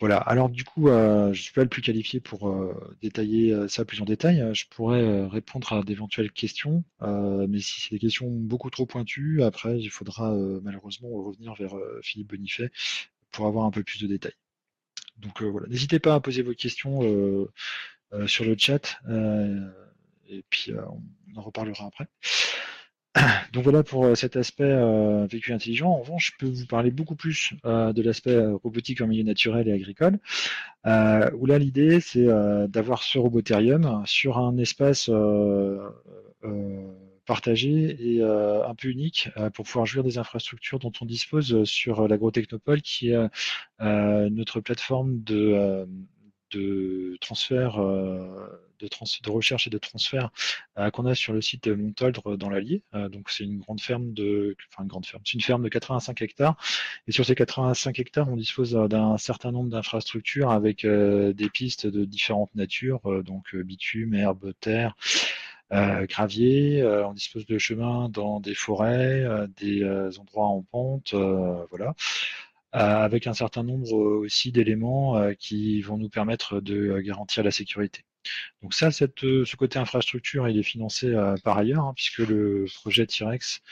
Voilà, 0.00 0.16
alors 0.16 0.49
du 0.49 0.64
coup, 0.64 0.88
euh, 0.88 1.26
je 1.26 1.38
ne 1.38 1.42
suis 1.42 1.52
pas 1.52 1.62
le 1.62 1.69
plus 1.69 1.83
qualifié 1.83 2.21
pour 2.21 2.49
euh, 2.49 2.97
détailler 3.02 3.52
euh, 3.52 3.69
ça 3.69 3.85
plus 3.85 4.00
en 4.00 4.07
détail. 4.07 4.42
Je 4.54 4.64
pourrais 4.71 5.26
répondre 5.26 5.71
à 5.75 5.83
d'éventuelles 5.83 6.33
questions, 6.33 6.85
mais 7.02 7.61
si 7.61 7.83
c'est 7.83 7.90
des 7.97 7.99
questions 7.99 8.30
beaucoup 8.30 8.71
trop 8.71 8.87
pointues, 8.87 9.42
après, 9.42 9.78
il 9.78 9.90
faudra 9.90 10.35
malheureusement 10.62 11.11
revenir 11.11 11.54
vers 11.54 11.75
Philippe 12.02 12.28
Bonifay 12.28 12.71
pour 13.30 13.47
avoir 13.47 13.66
un 13.66 13.71
peu 13.71 13.83
plus 13.83 14.00
de 14.00 14.07
détails. 14.07 14.35
Donc 15.19 15.42
voilà, 15.42 15.66
n'hésitez 15.69 15.99
pas 15.99 16.14
à 16.14 16.21
poser 16.21 16.42
vos 16.42 16.54
questions 16.54 17.00
sur 18.26 18.45
le 18.45 18.57
chat, 18.57 19.00
et 20.28 20.42
puis 20.49 20.73
on 20.73 21.38
en 21.38 21.42
reparlera 21.42 21.87
après. 21.87 22.09
Donc 23.52 23.64
voilà 23.64 23.83
pour 23.83 24.05
euh, 24.05 24.14
cet 24.14 24.37
aspect 24.37 24.64
euh, 24.64 25.26
véhicule 25.26 25.55
intelligent. 25.55 25.90
En 25.90 26.00
revanche, 26.00 26.33
je 26.33 26.47
peux 26.47 26.50
vous 26.50 26.67
parler 26.67 26.90
beaucoup 26.90 27.17
plus 27.17 27.55
euh, 27.64 27.93
de 27.93 28.02
l'aspect 28.02 28.38
robotique 28.62 29.00
en 29.00 29.07
milieu 29.07 29.25
naturel 29.25 29.69
et 29.69 29.73
agricole, 29.73 30.19
où 30.85 31.47
là 31.47 31.59
l'idée 31.59 32.00
c'est 32.00 32.26
d'avoir 32.69 33.02
ce 33.02 33.19
roboterium 33.19 34.02
sur 34.07 34.38
un 34.38 34.57
espace 34.59 35.11
partagé 37.26 38.17
et 38.17 38.23
un 38.23 38.75
peu 38.75 38.88
unique 38.88 39.29
pour 39.55 39.64
pouvoir 39.64 39.87
jouir 39.87 40.05
des 40.05 40.19
infrastructures 40.19 40.79
dont 40.79 40.93
on 41.00 41.05
dispose 41.05 41.64
sur 41.64 42.09
l'agro-technopole, 42.09 42.83
qui 42.83 43.11
est 43.11 43.29
notre 43.81 44.61
plateforme 44.61 45.23
de 45.23 45.87
transfert 47.21 47.79
de, 48.81 49.31
recherche 49.31 49.67
et 49.67 49.71
de 49.71 49.79
transfert 49.79 50.31
euh, 50.79 50.91
qu'on 50.91 51.07
a 51.07 51.15
sur 51.15 51.33
le 51.33 51.41
site 51.41 51.65
de 51.65 51.75
Montoldre 51.75 52.37
dans 52.37 52.49
l'Allier. 52.49 52.83
Euh, 52.95 53.09
donc 53.09 53.31
c'est 53.31 53.45
une 53.45 53.59
grande 53.59 53.81
ferme 53.81 54.13
de, 54.13 54.57
enfin 54.69 54.83
une 54.85 54.89
grande 54.89 55.07
ferme, 55.07 55.23
c'est 55.25 55.35
une 55.35 55.41
ferme 55.41 55.63
de 55.63 55.69
85 55.69 56.23
hectares. 56.23 56.57
Et 57.07 57.13
sur 57.13 57.25
ces 57.25 57.35
85 57.35 57.99
hectares, 57.99 58.29
on 58.29 58.37
dispose 58.37 58.73
d'un 58.73 59.19
certain 59.19 59.53
nombre 59.53 59.71
d'infrastructures 59.71 60.51
avec 60.51 60.85
euh, 60.85 61.33
des 61.33 61.51
pistes 61.51 61.87
de 61.87 62.05
différentes 62.05 62.55
natures, 62.55 63.23
donc 63.25 63.55
bitume, 63.55 64.15
herbe, 64.15 64.53
terre. 64.61 64.97
gravier, 65.71 66.85
on 66.85 67.13
dispose 67.13 67.47
de 67.47 67.59
chemins 67.59 68.09
dans 68.09 68.41
des 68.41 68.55
forêts, 68.55 69.27
des 69.57 69.85
endroits 70.19 70.49
en 70.49 70.63
pente, 70.63 71.15
voilà. 71.71 71.95
avec 72.73 73.27
un 73.27 73.35
certain 73.35 73.63
nombre 73.63 73.93
aussi 73.93 74.53
d'éléments 74.53 75.33
qui 75.39 75.81
vont 75.83 75.97
nous 75.97 76.09
permettre 76.09 76.61
de 76.61 77.01
garantir 77.01 77.45
la 77.45 77.51
sécurité. 77.51 78.05
Donc 78.62 78.75
ça, 78.75 78.91
ce 78.91 79.57
côté 79.57 79.79
infrastructure, 79.79 80.49
il 80.49 80.59
est 80.59 80.62
financé 80.62 81.15
par 81.45 81.59
ailleurs, 81.59 81.85
hein, 81.85 81.93
puisque 81.95 82.19
le 82.19 82.67
projet 82.75 83.07
T-Rex 83.07 83.62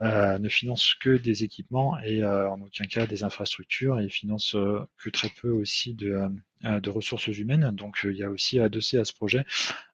ne 0.00 0.48
finance 0.48 0.94
que 0.94 1.16
des 1.16 1.44
équipements 1.44 1.98
et 2.00 2.24
en 2.24 2.60
aucun 2.62 2.86
cas 2.86 3.06
des 3.06 3.22
infrastructures 3.22 4.00
et 4.00 4.08
finance 4.08 4.56
que 4.96 5.10
très 5.10 5.28
peu 5.28 5.50
aussi 5.50 5.94
de, 5.94 6.22
de 6.62 6.90
ressources 6.90 7.26
humaines. 7.26 7.70
Donc 7.72 8.00
il 8.04 8.16
y 8.16 8.22
a 8.22 8.30
aussi 8.30 8.58
adossé 8.58 8.98
à 8.98 9.04
ce 9.04 9.12
projet 9.12 9.44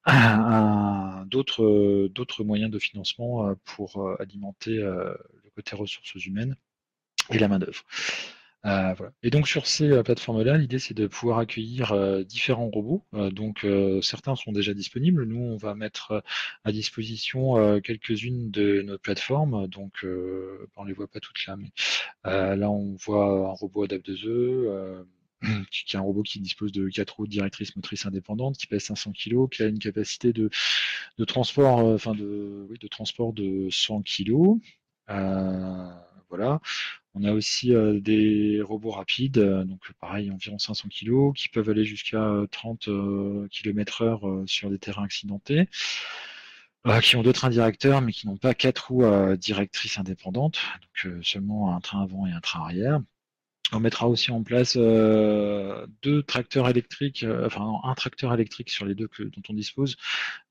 d'autres 1.26 2.44
moyens 2.44 2.70
de 2.70 2.78
financement 2.78 3.52
pour 3.64 4.08
alimenter 4.20 4.76
le 4.76 5.18
côté 5.56 5.74
ressources 5.74 6.24
humaines 6.24 6.56
et 7.30 7.38
la 7.38 7.48
main-d'œuvre. 7.48 7.82
Euh, 8.64 8.94
et 9.22 9.30
donc 9.30 9.46
sur 9.46 9.66
ces 9.66 9.90
euh, 9.90 10.02
plateformes-là, 10.02 10.56
l'idée 10.56 10.78
c'est 10.78 10.94
de 10.94 11.06
pouvoir 11.06 11.38
accueillir 11.38 11.92
euh, 11.92 12.24
différents 12.24 12.68
robots. 12.68 13.04
donc 13.30 13.66
certains 14.02 14.34
sont 14.36 14.52
déjà 14.52 14.74
disponibles. 14.74 15.24
Nous, 15.24 15.40
on 15.40 15.56
va 15.56 15.74
mettre 15.74 16.22
à 16.64 16.72
disposition 16.72 17.80
quelques-unes 17.80 18.50
de 18.50 18.82
nos 18.82 18.98
plateformes. 18.98 19.66
Donc 19.68 20.04
on 20.76 20.84
les 20.84 20.92
voit 20.92 21.08
pas 21.08 21.20
toutes 21.20 21.46
là, 21.46 21.56
mais 21.56 21.70
là 22.24 22.70
on 22.70 22.96
voit 22.96 23.50
un 23.50 23.52
robot 23.52 23.84
Adapt 23.84 24.08
2E. 24.08 25.04
qui 25.70 25.94
est 25.94 25.98
un 25.98 26.02
robot 26.02 26.22
qui 26.22 26.40
dispose 26.40 26.72
de 26.72 26.88
quatre 26.88 27.16
roues 27.16 27.26
directrices 27.26 27.76
motrices 27.76 28.06
indépendantes, 28.06 28.56
qui 28.56 28.66
pèse 28.66 28.84
500 28.84 29.12
kg, 29.12 29.48
qui 29.50 29.62
a 29.62 29.66
une 29.66 29.78
capacité 29.78 30.32
de, 30.32 30.48
transport, 31.26 31.98
de, 32.14 32.74
de 32.80 32.88
transport 32.88 33.34
de 33.34 33.68
100 33.70 34.02
kg. 34.02 34.58
On 37.14 37.24
a 37.24 37.32
aussi 37.32 37.74
euh, 37.74 37.98
des 38.00 38.60
robots 38.62 38.90
rapides, 38.90 39.38
euh, 39.38 39.64
donc 39.64 39.80
pareil, 40.00 40.30
environ 40.30 40.58
500 40.58 40.88
kg, 40.88 41.32
qui 41.34 41.48
peuvent 41.48 41.68
aller 41.70 41.84
jusqu'à 41.84 42.30
30 42.50 42.88
km 43.50 44.02
heure 44.02 44.22
sur 44.46 44.70
des 44.70 44.78
terrains 44.78 45.04
accidentés, 45.04 45.68
euh, 46.86 47.00
qui 47.00 47.16
ont 47.16 47.22
deux 47.22 47.32
trains 47.32 47.50
directeurs, 47.50 48.02
mais 48.02 48.12
qui 48.12 48.26
n'ont 48.26 48.36
pas 48.36 48.54
quatre 48.54 48.90
roues 48.90 49.36
directrices 49.36 49.98
indépendantes, 49.98 50.58
donc 50.82 51.24
seulement 51.24 51.74
un 51.74 51.80
train 51.80 52.02
avant 52.02 52.26
et 52.26 52.32
un 52.32 52.40
train 52.40 52.60
arrière. 52.60 53.00
On 53.72 53.80
mettra 53.80 54.08
aussi 54.08 54.30
en 54.30 54.44
place 54.44 54.76
euh, 54.76 55.86
deux 56.02 56.22
tracteurs 56.22 56.68
électriques, 56.68 57.24
euh, 57.24 57.46
enfin 57.46 57.80
un 57.82 57.94
tracteur 57.94 58.32
électrique 58.32 58.70
sur 58.70 58.86
les 58.86 58.94
deux 58.94 59.08
dont 59.18 59.42
on 59.48 59.54
dispose, 59.54 59.96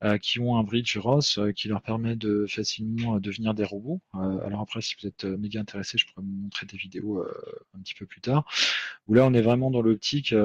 euh, 0.03 0.17
qui 0.17 0.39
ont 0.39 0.57
un 0.57 0.63
bridge 0.63 0.97
ROS 0.97 1.39
qui 1.55 1.69
leur 1.69 1.81
permet 1.81 2.17
de 2.17 2.45
facilement 2.47 3.19
devenir 3.19 3.53
des 3.53 3.63
robots. 3.63 4.01
alors 4.13 4.59
après, 4.61 4.81
si 4.81 4.95
vous 4.99 5.07
êtes 5.07 5.23
méga 5.23 5.61
intéressé, 5.61 5.97
je 5.97 6.05
pourrais 6.07 6.25
vous 6.25 6.43
montrer 6.43 6.65
des 6.65 6.77
vidéos 6.77 7.23
un 7.73 7.79
petit 7.79 7.93
peu 7.93 8.05
plus 8.05 8.21
tard. 8.21 8.45
Où 9.07 9.13
là, 9.13 9.25
on 9.25 9.33
est 9.33 9.41
vraiment 9.41 9.71
dans 9.71 9.81
l'optique 9.81 10.35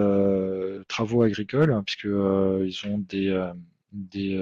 travaux 0.88 1.22
agricoles, 1.22 1.72
hein, 1.72 1.82
puisque 1.84 2.04
ils 2.04 2.80
ont 2.86 2.98
des 2.98 3.50
des 3.92 4.36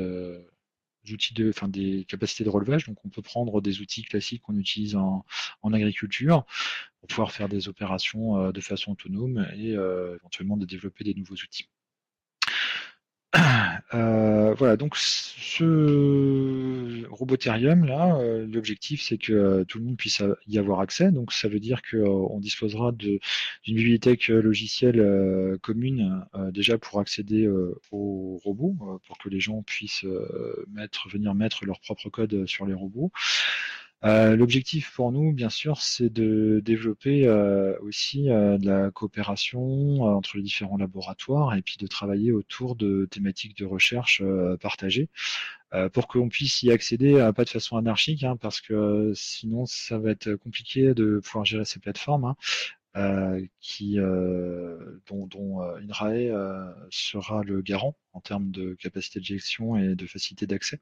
outils 1.13 1.35
de, 1.35 1.49
enfin 1.49 1.69
des 1.69 2.05
capacités 2.05 2.45
de 2.45 2.49
relevage. 2.49 2.87
Donc 2.87 2.99
on 3.05 3.09
peut 3.09 3.23
prendre 3.23 3.61
des 3.61 3.81
outils 3.81 4.03
classiques 4.03 4.43
qu'on 4.43 4.57
utilise 4.57 4.97
en, 4.97 5.25
agriculture 5.73 6.47
pour 7.01 7.09
pouvoir 7.09 7.33
faire 7.33 7.49
des 7.49 7.69
opérations 7.69 8.39
euh, 8.39 8.53
de 8.53 8.61
façon 8.61 8.93
autonome 8.93 9.47
et 9.57 9.77
euh, 9.77 10.17
éventuellement 10.17 10.57
de 10.57 10.67
développer 10.67 11.05
des 11.05 11.15
nouveaux 11.15 11.35
outils. 11.35 11.69
Euh, 13.95 14.53
voilà, 14.55 14.77
donc 14.77 14.97
ce 14.97 17.07
Roboterium 17.09 17.87
là, 17.87 18.19
l'objectif 18.47 19.01
c'est 19.01 19.17
que 19.17 19.65
tout 19.65 19.79
le 19.79 19.85
monde 19.85 19.97
puisse 19.97 20.23
y 20.47 20.59
avoir 20.59 20.81
accès. 20.81 21.11
Donc 21.11 21.33
ça 21.33 21.49
veut 21.49 21.61
dire 21.61 21.81
qu'on 21.89 22.39
disposera 22.39 22.93
d'une 22.93 23.21
bibliothèque 23.65 24.29
logicielle 24.29 25.59
commune 25.63 26.23
déjà 26.53 26.77
pour 26.77 27.01
accéder 27.01 27.49
aux 27.91 28.39
robots, 28.45 29.01
pour 29.07 29.17
que 29.17 29.31
les 29.31 29.41
gens 29.41 29.63
puissent 29.63 30.05
venir 30.05 31.35
mettre 31.35 31.65
leur 31.65 31.81
propre 31.81 32.11
code 32.11 32.47
sur 32.47 32.67
les 32.67 32.75
robots. 32.75 33.11
Euh, 34.05 34.37
l'objectif 34.37 34.93
pour 34.95 35.11
nous, 35.11 35.33
bien 35.33 35.51
sûr, 35.51 35.81
c'est 35.81 36.09
de 36.09 36.61
développer 36.65 37.27
euh, 37.27 37.77
aussi 37.81 38.31
euh, 38.31 38.57
de 38.57 38.67
la 38.67 38.91
coopération 38.93 40.03
entre 40.03 40.37
les 40.37 40.43
différents 40.43 40.77
laboratoires 40.77 41.55
et 41.57 41.63
puis 41.63 41.77
de 41.79 41.87
travailler 41.89 42.31
autour 42.31 42.77
de 42.77 43.09
thématiques 43.11 43.57
de 43.59 43.67
recherche 43.67 44.23
partagées 44.61 45.09
pour 45.93 46.09
qu'on 46.09 46.29
puisse 46.31 46.63
y 46.63 46.71
accéder 46.71 47.31
pas 47.37 47.45
de 47.45 47.51
façon 47.51 47.77
anarchique, 47.77 48.25
hein, 48.25 48.37
parce 48.37 48.61
que 48.63 49.13
sinon 49.15 49.67
ça 49.67 49.99
va 49.99 50.13
être 50.13 50.35
compliqué 50.37 50.95
de 50.95 51.21
pouvoir 51.23 51.45
gérer 51.45 51.65
ces 51.65 51.79
plateformes. 51.79 52.35
Hein, 52.95 53.41
qui, 53.61 53.97
dont, 55.07 55.27
dont 55.27 55.61
INRAE 55.61 56.75
sera 56.91 57.43
le 57.45 57.61
garant 57.63 57.97
en 58.13 58.21
termes 58.21 58.51
de 58.51 58.75
capacité 58.75 59.21
de 59.21 59.25
gestion 59.25 59.77
et 59.77 59.95
de 59.95 60.07
facilité 60.07 60.47
d'accès. 60.47 60.81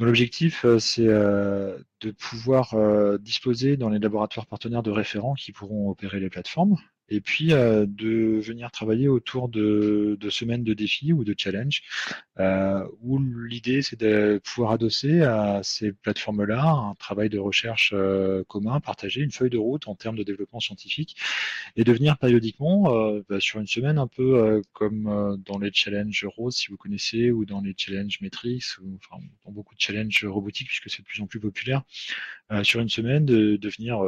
L'objectif, 0.00 0.64
euh, 0.64 0.78
c'est 0.78 1.06
euh, 1.06 1.78
de 2.00 2.10
pouvoir 2.10 2.72
euh, 2.72 3.18
disposer 3.18 3.76
dans 3.76 3.90
les 3.90 3.98
laboratoires 3.98 4.46
partenaires 4.46 4.82
de 4.82 4.90
référents 4.90 5.34
qui 5.34 5.52
pourront 5.52 5.90
opérer 5.90 6.20
les 6.20 6.30
plateformes, 6.30 6.76
et 7.10 7.20
puis 7.20 7.48
de 7.48 8.40
venir 8.40 8.70
travailler 8.70 9.08
autour 9.08 9.48
de, 9.48 10.16
semaines 10.30 10.62
de 10.62 10.74
défis 10.74 11.12
ou 11.12 11.24
de 11.24 11.34
challenges, 11.36 11.82
où 13.02 13.18
l'idée 13.18 13.82
c'est 13.82 13.98
de 13.98 14.40
pouvoir 14.44 14.72
adosser 14.72 15.22
à 15.22 15.60
ces 15.62 15.92
plateformes-là 15.92 16.64
un 16.64 16.94
travail 16.94 17.28
de 17.28 17.38
recherche 17.38 17.94
commun, 18.48 18.80
partagé, 18.80 19.22
une 19.22 19.32
feuille 19.32 19.50
de 19.50 19.58
route 19.58 19.88
en 19.88 19.96
termes 19.96 20.16
de 20.16 20.22
développement 20.22 20.60
scientifique, 20.60 21.16
et 21.76 21.84
de 21.84 21.92
venir 21.92 22.16
périodiquement 22.16 23.12
bah, 23.28 23.40
sur 23.40 23.60
une 23.60 23.66
semaine 23.66 23.98
un 23.98 24.06
peu 24.06 24.62
comme 24.72 25.40
dans 25.44 25.58
les 25.58 25.72
challenges 25.72 26.24
rose 26.36 26.56
si 26.56 26.68
vous 26.68 26.76
connaissez, 26.76 27.32
ou 27.32 27.44
dans 27.44 27.60
les 27.60 27.74
challenges 27.76 28.20
Matrix, 28.20 28.62
ou 28.82 28.96
enfin, 28.96 29.22
dans 29.44 29.50
beaucoup 29.50 29.74
de 29.74 29.80
challenges 29.80 30.24
robotiques 30.24 30.68
puisque 30.68 30.88
c'est 30.90 31.02
de 31.02 31.06
plus 31.06 31.20
en 31.22 31.26
plus 31.26 31.40
populaire, 31.40 31.82
sur 32.62 32.80
une 32.80 32.88
semaine 32.88 33.24
de 33.24 33.68
venir 33.68 34.00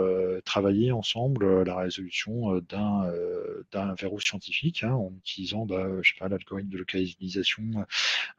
travailler 0.45 0.93
ensemble 0.93 1.65
la 1.65 1.77
résolution 1.77 2.61
d'un 2.69 2.92
euh, 3.01 3.65
d'un 3.73 3.95
verrou 3.95 4.21
scientifique 4.21 4.85
hein, 4.85 4.93
en 4.93 5.13
utilisant 5.19 5.67
bah, 5.67 5.87
l'algorithme 6.21 6.69
de 6.69 6.79
localisation 6.79 7.63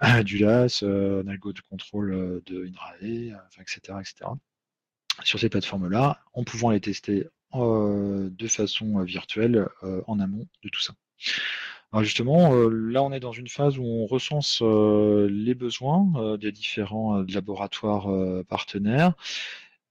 euh, 0.04 0.24
du 0.24 0.38
LAS, 0.38 0.84
euh, 0.84 1.24
un 1.24 1.28
algo 1.28 1.54
de 1.54 1.62
contrôle 1.62 2.42
de 2.46 2.66
INRAE, 2.66 3.38
etc., 3.60 3.98
etc. 4.00 4.32
Sur 5.24 5.40
ces 5.40 5.50
plateformes-là, 5.50 6.22
en 6.34 6.44
pouvant 6.44 6.72
les 6.72 6.80
tester 6.80 7.28
de 7.54 8.48
façon 8.48 9.04
virtuelle 9.04 9.68
en 10.08 10.20
amont 10.20 10.48
de 10.64 10.70
tout 10.70 10.82
ça. 10.82 10.96
Alors 11.92 12.04
justement, 12.04 12.56
là, 12.68 13.04
on 13.04 13.12
est 13.12 13.20
dans 13.20 13.32
une 13.32 13.48
phase 13.48 13.78
où 13.78 13.84
on 13.84 14.08
recense 14.08 14.64
les 14.64 15.54
besoins 15.54 16.36
des 16.40 16.52
différents 16.52 17.22
laboratoires 17.22 18.08
partenaires 18.46 19.14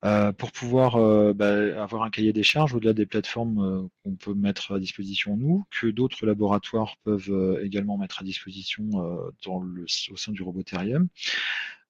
euh, 0.05 0.33
pour 0.33 0.51
pouvoir 0.51 0.97
euh, 0.97 1.33
bah, 1.33 1.81
avoir 1.81 2.03
un 2.03 2.11
cahier 2.11 2.33
des 2.33 2.43
charges 2.43 2.75
au-delà 2.75 2.93
des 2.93 3.07
plateformes 3.07 3.59
euh, 3.61 3.89
qu'on 4.03 4.17
peut 4.17 4.35
mettre 4.35 4.73
à 4.75 4.81
disposition 4.81 5.37
nous, 5.37 5.65
que 5.71 5.87
d'autres 5.87 6.27
laboratoires 6.27 6.97
peuvent 7.05 7.61
également 7.63 7.97
mettre 7.99 8.21
à 8.21 8.25
disposition 8.25 8.83
dans 9.45 9.61
le, 9.61 9.85
au 10.11 10.17
sein 10.17 10.33
du 10.33 10.43
Roboterium. 10.43 11.09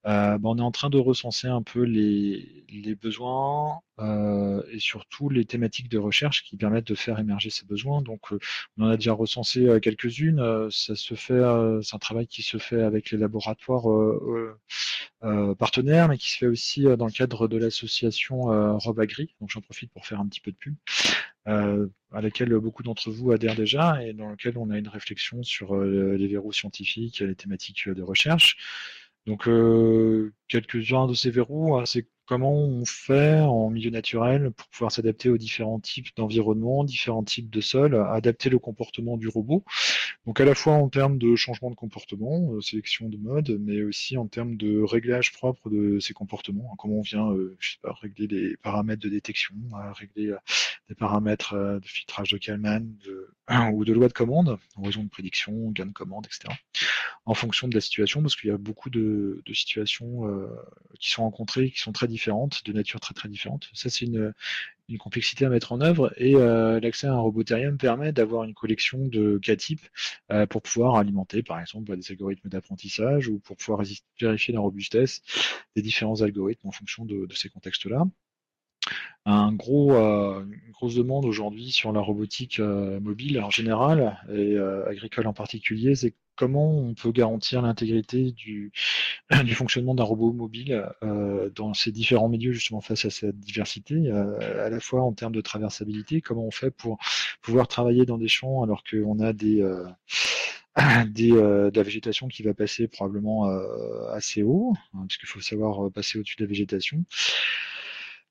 Bah, 0.04 0.38
on 0.42 0.58
est 0.58 0.62
en 0.62 0.72
train 0.72 0.90
de 0.90 0.98
recenser 0.98 1.46
un 1.46 1.62
peu 1.62 1.82
les, 1.82 2.64
les 2.68 2.94
besoins 2.94 3.80
et 4.00 4.78
surtout 4.78 5.28
les 5.28 5.44
thématiques 5.44 5.88
de 5.88 5.98
recherche 5.98 6.42
qui 6.44 6.56
permettent 6.56 6.88
de 6.88 6.94
faire 6.94 7.18
émerger 7.18 7.50
ces 7.50 7.64
besoins. 7.64 8.02
Donc, 8.02 8.32
on 8.76 8.84
en 8.84 8.88
a 8.88 8.96
déjà 8.96 9.12
recensé 9.12 9.78
quelques-unes. 9.80 10.68
ça 10.70 10.96
se 10.96 11.14
fait, 11.14 11.40
c'est 11.82 11.94
un 11.94 11.98
travail 11.98 12.26
qui 12.26 12.42
se 12.42 12.58
fait 12.58 12.82
avec 12.82 13.10
les 13.10 13.18
laboratoires 13.18 13.84
euh, 15.24 15.54
partenaire, 15.54 16.08
mais 16.08 16.18
qui 16.18 16.30
se 16.30 16.38
fait 16.38 16.46
aussi 16.46 16.86
euh, 16.86 16.96
dans 16.96 17.06
le 17.06 17.12
cadre 17.12 17.46
de 17.46 17.56
l'association 17.56 18.52
euh, 18.52 18.72
Robagri. 18.72 19.34
Donc 19.40 19.50
j'en 19.50 19.60
profite 19.60 19.92
pour 19.92 20.04
faire 20.04 20.20
un 20.20 20.26
petit 20.26 20.40
peu 20.40 20.50
de 20.50 20.56
pub, 20.56 20.74
à 21.46 22.20
laquelle 22.20 22.52
beaucoup 22.58 22.82
d'entre 22.82 23.10
vous 23.10 23.30
adhèrent 23.30 23.54
déjà 23.54 24.04
et 24.04 24.12
dans 24.12 24.30
lequel 24.30 24.58
on 24.58 24.70
a 24.70 24.78
une 24.78 24.88
réflexion 24.88 25.42
sur 25.42 25.76
les 25.76 26.26
verrous 26.26 26.52
scientifiques, 26.52 27.20
les 27.20 27.34
thématiques 27.34 27.88
de 27.88 28.02
recherche. 28.02 28.56
Donc 29.26 29.48
quelques-uns 30.48 31.06
de 31.06 31.14
ces 31.14 31.30
verrous, 31.30 31.76
hein, 31.76 31.84
c'est 31.86 32.08
comment 32.32 32.54
on 32.54 32.86
fait 32.86 33.40
en 33.40 33.68
milieu 33.68 33.90
naturel 33.90 34.52
pour 34.52 34.66
pouvoir 34.68 34.90
s'adapter 34.90 35.28
aux 35.28 35.36
différents 35.36 35.80
types 35.80 36.16
d'environnements, 36.16 36.82
différents 36.82 37.24
types 37.24 37.50
de 37.50 37.60
sols, 37.60 37.94
adapter 37.94 38.48
le 38.48 38.58
comportement 38.58 39.18
du 39.18 39.28
robot. 39.28 39.66
Donc 40.26 40.40
à 40.40 40.44
la 40.44 40.54
fois 40.54 40.74
en 40.74 40.88
termes 40.88 41.18
de 41.18 41.34
changement 41.34 41.68
de 41.70 41.74
comportement, 41.74 42.54
euh, 42.54 42.60
sélection 42.60 43.08
de 43.08 43.16
mode, 43.16 43.58
mais 43.60 43.82
aussi 43.82 44.16
en 44.16 44.28
termes 44.28 44.56
de 44.56 44.80
réglage 44.80 45.32
propre 45.32 45.68
de 45.68 45.98
ces 45.98 46.12
comportements. 46.14 46.70
Hein, 46.72 46.76
comment 46.78 46.98
on 46.98 47.02
vient, 47.02 47.32
euh, 47.32 47.58
régler 47.82 48.28
des 48.28 48.56
paramètres 48.62 49.02
de 49.02 49.08
détection, 49.08 49.54
régler 49.94 50.28
euh, 50.28 50.38
des 50.88 50.94
paramètres 50.94 51.54
de 51.54 51.86
filtrage 51.86 52.30
de 52.30 52.38
Kalman 52.38 52.96
ou 53.72 53.84
de 53.84 53.92
loi 53.92 54.06
de 54.06 54.12
commande, 54.12 54.58
en 54.76 54.82
raison 54.82 55.02
de 55.02 55.08
prédiction, 55.08 55.70
gain 55.72 55.86
de 55.86 55.92
commande, 55.92 56.26
etc. 56.26 56.54
En 57.24 57.34
fonction 57.34 57.66
de 57.66 57.74
la 57.74 57.80
situation, 57.80 58.22
parce 58.22 58.36
qu'il 58.36 58.50
y 58.50 58.52
a 58.52 58.58
beaucoup 58.58 58.90
de, 58.90 59.42
situations 59.52 60.22
qui 60.98 61.10
sont 61.10 61.22
rencontrées, 61.22 61.70
qui 61.70 61.80
sont 61.80 61.92
très 61.92 62.08
différentes, 62.08 62.21
de 62.30 62.72
nature 62.72 63.00
très 63.00 63.14
très 63.14 63.28
différente. 63.28 63.68
Ça 63.74 63.90
c'est 63.90 64.04
une, 64.04 64.32
une 64.88 64.98
complexité 64.98 65.44
à 65.44 65.48
mettre 65.48 65.72
en 65.72 65.80
œuvre 65.80 66.12
et 66.16 66.32
l'accès 66.80 67.06
à 67.06 67.12
un 67.12 67.18
roboterium 67.18 67.78
permet 67.78 68.12
d'avoir 68.12 68.44
une 68.44 68.54
collection 68.54 69.06
de 69.06 69.38
cas 69.38 69.56
types 69.56 69.86
pour 70.50 70.62
pouvoir 70.62 70.96
alimenter 70.96 71.42
par 71.42 71.60
exemple 71.60 71.96
des 71.96 72.10
algorithmes 72.10 72.48
d'apprentissage 72.48 73.28
ou 73.28 73.38
pour 73.40 73.56
pouvoir 73.56 73.82
vérifier 74.20 74.54
la 74.54 74.60
robustesse 74.60 75.22
des 75.76 75.82
différents 75.82 76.22
algorithmes 76.22 76.68
en 76.68 76.72
fonction 76.72 77.04
de 77.04 77.26
ces 77.34 77.48
contextes-là 77.48 78.06
un 79.24 79.52
gros, 79.52 79.92
euh, 79.92 80.44
une 80.44 80.72
grosse 80.72 80.96
demande 80.96 81.24
aujourd'hui 81.24 81.70
sur 81.70 81.92
la 81.92 82.00
robotique 82.00 82.58
euh, 82.58 82.98
mobile 82.98 83.40
en 83.40 83.50
général 83.50 84.18
et 84.28 84.56
euh, 84.56 84.88
agricole 84.88 85.28
en 85.28 85.32
particulier, 85.32 85.94
c'est 85.94 86.14
comment 86.34 86.70
on 86.70 86.94
peut 86.94 87.12
garantir 87.12 87.62
l'intégrité 87.62 88.32
du, 88.32 88.72
fonctionnement 89.54 89.94
d'un 89.94 90.02
robot 90.02 90.32
mobile 90.32 90.84
dans 91.54 91.74
ces 91.74 91.92
différents 91.92 92.30
milieux 92.30 92.52
justement 92.52 92.80
face 92.80 93.04
à 93.04 93.10
cette 93.10 93.38
diversité, 93.38 94.10
à 94.10 94.70
la 94.70 94.80
fois 94.80 95.02
en 95.02 95.12
termes 95.12 95.34
de 95.34 95.42
traversabilité, 95.42 96.22
comment 96.22 96.46
on 96.46 96.50
fait 96.50 96.70
pour 96.70 96.98
pouvoir 97.42 97.68
travailler 97.68 98.06
dans 98.06 98.16
des 98.16 98.28
champs 98.28 98.62
alors 98.62 98.82
qu'on 98.82 99.20
a 99.20 99.34
des 99.34 99.62
des, 101.10 101.30
de 101.30 101.76
la 101.76 101.82
végétation 101.82 102.28
qui 102.28 102.42
va 102.42 102.54
passer 102.54 102.88
probablement 102.88 103.50
assez 104.14 104.42
haut, 104.42 104.72
hein, 104.94 105.04
puisqu'il 105.06 105.26
faut 105.26 105.42
savoir 105.42 105.92
passer 105.92 106.18
au-dessus 106.18 106.36
de 106.38 106.44
la 106.44 106.48
végétation 106.48 107.04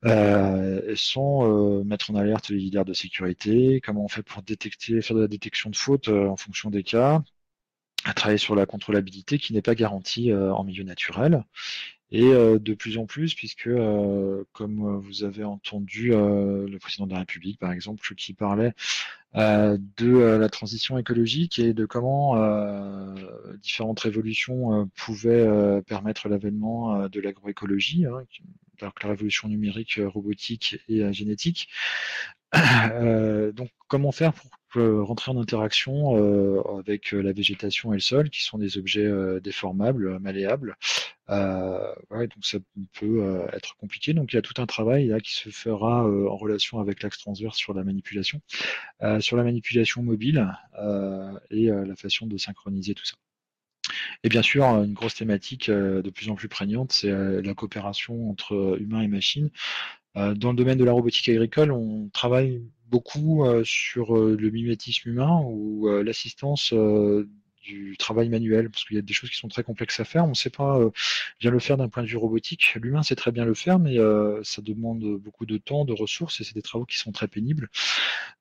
euh, 0.05 0.93
sans 0.96 1.79
euh, 1.79 1.84
mettre 1.84 2.10
en 2.12 2.15
alerte 2.15 2.50
les 2.50 2.58
leaders 2.58 2.86
de 2.86 2.93
sécurité, 2.93 3.81
comment 3.81 4.03
on 4.05 4.08
fait 4.08 4.24
pour 4.24 4.41
détecter, 4.41 5.01
faire 5.01 5.15
de 5.15 5.22
la 5.22 5.27
détection 5.27 5.70
de 5.70 5.75
fautes 5.75 6.08
euh, 6.10 6.27
en 6.27 6.38
fonction 6.38 6.70
des 6.72 6.84
cas, 6.84 7.22
à 8.05 8.13
travailler 8.13 8.39
sur 8.39 8.55
la 8.55 8.65
contrôlabilité 8.65 9.38
qui 9.38 9.53
n'est 9.53 9.62
pas 9.62 9.75
garantie 9.75 10.31
euh, 10.31 10.53
en 10.53 10.63
milieu 10.63 10.84
naturel. 10.84 11.46
Et 12.13 12.29
de 12.29 12.74
plus 12.74 12.98
en 12.98 13.05
plus, 13.05 13.34
puisque 13.36 13.70
comme 14.51 14.98
vous 14.98 15.24
avez 15.24 15.46
entendu 15.46 16.10
le 16.10 16.77
président 16.77 17.08
de 17.08 17.13
la 17.13 17.20
République, 17.20 17.58
par 17.58 17.72
exemple, 17.72 18.01
qui 18.15 18.34
parlait 18.34 18.74
de 19.34 20.38
la 20.38 20.50
transition 20.50 20.98
écologique 20.98 21.58
et 21.58 21.74
de 21.74 21.86
comment 21.86 22.36
différentes 23.62 24.01
révolutions 24.01 24.89
pouvaient 24.98 25.81
permettre 25.84 26.27
l'avènement 26.27 27.08
de 27.08 27.22
l'agroécologie, 27.22 28.05
hein, 28.05 28.25
alors 28.82 28.94
la 29.04 29.10
révolution 29.10 29.48
numérique, 29.48 29.98
euh, 30.00 30.08
robotique 30.08 30.78
et 30.88 31.02
euh, 31.02 31.12
génétique. 31.12 31.70
Euh, 32.54 33.54
donc, 33.54 33.70
comment 33.88 34.12
faire 34.12 34.34
pour 34.34 34.52
rentrer 35.08 35.32
en 35.32 35.40
interaction 35.40 36.16
avec 36.80 37.14
la 37.14 37.32
végétation 37.32 37.94
et 37.94 37.96
le 37.96 38.02
sol, 38.02 38.30
qui 38.30 38.42
sont 38.44 38.58
des 38.58 38.78
objets 38.78 39.10
déformables, 39.42 40.20
malléables? 40.20 40.76
donc 41.30 42.44
ça 42.44 42.58
peut 43.00 43.46
être 43.54 43.76
compliqué. 43.78 44.14
Donc 44.14 44.34
il 44.34 44.36
y 44.36 44.40
a 44.40 44.42
tout 44.42 44.62
un 44.62 44.66
travail 44.66 45.14
qui 45.24 45.34
se 45.34 45.50
fera 45.50 46.04
en 46.06 46.36
relation 46.36 46.80
avec 46.80 47.04
l'axe 47.04 47.20
transverse 47.20 47.58
sur 47.58 47.74
la 47.74 47.84
manipulation, 47.84 48.42
sur 49.20 49.38
la 49.38 49.44
manipulation 49.44 50.04
mobile 50.04 50.48
et 51.50 51.68
la 51.68 51.96
façon 51.96 52.28
de 52.28 52.38
synchroniser 52.38 52.94
tout 52.94 53.06
ça. 53.06 53.16
Et 54.24 54.30
bien 54.30 54.41
sûr, 54.41 54.63
une 54.63 54.94
grosse 54.94 55.15
thématique 55.15 55.70
de 55.70 56.10
plus 56.10 56.30
en 56.30 56.36
plus 56.36 56.48
prégnante, 56.48 56.91
c'est 56.91 57.12
la 57.41 57.53
coopération 57.53 58.30
entre 58.30 58.77
humains 58.80 59.01
et 59.01 59.08
machines. 59.08 59.50
Dans 60.15 60.51
le 60.51 60.56
domaine 60.56 60.77
de 60.77 60.84
la 60.84 60.91
robotique 60.91 61.30
agricole, 61.30 61.72
on 61.72 62.10
travaille 62.10 62.62
beaucoup 62.88 63.46
sur 63.63 64.15
le 64.15 64.50
mimétisme 64.50 65.10
humain 65.10 65.41
ou 65.46 65.88
l'assistance 66.03 66.74
du 67.62 67.96
travail 67.98 68.30
manuel, 68.30 68.70
parce 68.70 68.86
qu'il 68.86 68.96
y 68.96 69.00
a 69.00 69.01
des 69.01 69.13
choses 69.13 69.30
qui 69.30 69.38
sont 69.38 69.48
très 69.48 69.63
complexes 69.63 70.00
à 70.00 70.06
faire. 70.06 70.25
On 70.25 70.30
ne 70.30 70.34
sait 70.34 70.50
pas 70.50 70.80
bien 71.39 71.51
le 71.51 71.60
faire 71.60 71.77
d'un 71.77 71.89
point 71.89 72.03
de 72.03 72.08
vue 72.08 72.18
robotique. 72.18 72.75
L'humain 72.75 73.03
sait 73.03 73.15
très 73.15 73.32
bien 73.32 73.46
le 73.46 73.53
faire, 73.53 73.80
mais 73.80 73.98
ça 74.44 74.62
demande 74.62 75.18
beaucoup 75.18 75.46
de 75.46 75.58
temps, 75.58 75.86
de 75.86 75.94
ressources, 75.94 76.41
et 76.41 76.44
c'est 76.44 76.56
des 76.56 76.62
travaux 76.62 76.86
qui 76.86 76.98
sont 76.98 77.12
très 77.12 77.27
pénibles. 77.27 77.70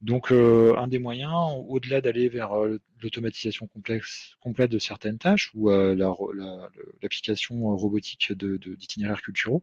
Donc, 0.03 0.33
un 0.33 0.89
des 0.89 0.99
moyens, 0.99 1.33
au-delà 1.69 2.01
d'aller 2.01 2.29
vers 2.29 2.51
l'automatisation 3.03 3.69
complète 4.41 4.71
de 4.71 4.79
certaines 4.79 5.19
tâches 5.19 5.51
ou 5.55 5.71
l'application 7.03 7.77
robotique 7.77 8.33
d'itinéraires 8.33 9.17
de, 9.17 9.23
culturaux, 9.23 9.63